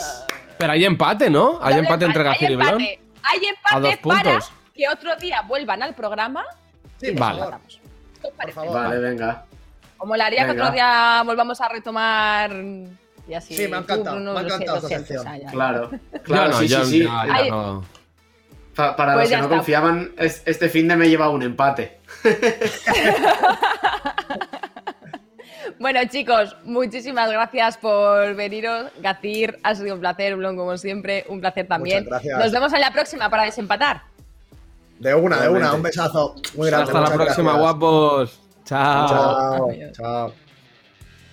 [0.57, 1.59] Pero hay empate, ¿no?
[1.61, 2.69] Hay Doble empate entre Gacir y Blon.
[2.81, 2.99] empate.
[3.23, 3.39] Hay
[3.71, 4.51] A dos empate para puntos.
[4.73, 6.43] que otro día vuelvan al programa.
[6.99, 7.41] Sí, por Vale.
[8.71, 9.45] Vale, venga.
[10.03, 12.51] Como la haría que otro día volvamos a retomar
[13.25, 13.55] y así.
[13.55, 15.25] Sí, me ha encantado, me ha encantado esa sección.
[15.49, 15.91] Claro,
[16.23, 17.03] claro, sí, yo sí, sí.
[17.05, 17.49] ya- ya Ay.
[17.49, 17.85] no.
[18.75, 19.55] Pa- para Pues los que no está.
[19.55, 22.01] confiaban, es- este fin de me lleva un empate.
[25.79, 28.91] Bueno, chicos, muchísimas gracias por veniros.
[29.01, 32.03] Gacir, ha sido un placer, Blon, como siempre, un placer también.
[32.03, 32.39] Muchas gracias.
[32.39, 34.01] Nos vemos en la próxima para desempatar.
[34.99, 36.91] De una, de una, un besazo muy grande.
[36.91, 37.57] Hasta la próxima, gracias.
[37.61, 38.42] guapos.
[38.65, 39.07] Chao.
[39.07, 40.33] Chao, chao.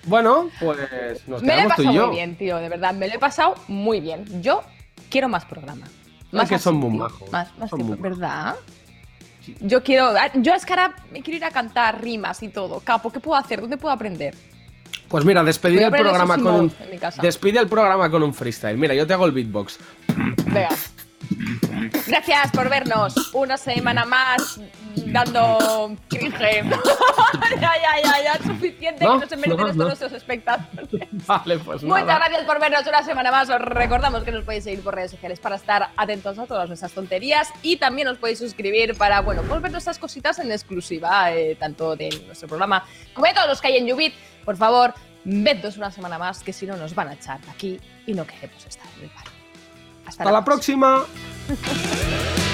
[0.04, 0.78] Bueno, pues
[1.28, 2.06] nos Me lo he pasado yo.
[2.06, 4.24] muy bien, tío, de verdad, me lo he pasado muy bien.
[4.42, 4.62] Yo
[5.10, 5.86] quiero más programa.
[6.32, 7.96] Es que son muy majos, Más, más son muy.
[7.98, 8.54] ¿verdad?
[9.60, 10.06] Yo quiero.
[10.16, 12.80] ah, Yo es que ahora me quiero ir a cantar rimas y todo.
[12.80, 13.60] Capo, ¿qué puedo hacer?
[13.60, 14.34] ¿Dónde puedo aprender?
[15.08, 16.54] Pues mira, despedir el programa con un.
[16.60, 17.20] emotes en mi casa.
[17.20, 18.78] Despide el programa con un freestyle.
[18.78, 19.78] Mira, yo te hago el beatbox.
[20.46, 20.68] Venga.
[22.06, 24.60] Gracias por vernos una semana más
[25.06, 26.40] dando cringe.
[27.60, 29.84] ya, ya, ya, ya, suficiente No, que no se merecen no, estos no.
[29.84, 30.88] nuestros espectáculos.
[31.26, 32.18] Vale, pues Muchas nada.
[32.18, 33.48] gracias por vernos una semana más.
[33.48, 36.92] Os recordamos que nos podéis seguir por redes sociales para estar atentos a todas nuestras
[36.92, 41.56] tonterías y también os podéis suscribir para, bueno, pues ver nuestras cositas en exclusiva, eh,
[41.58, 44.14] tanto de nuestro programa como de todos los que hay en Ubit.
[44.44, 47.80] Por favor, vednos una semana más, que si no nos van a echar de aquí
[48.06, 49.29] y no queremos estar en el paro.
[50.10, 51.04] Hasta, la próxima.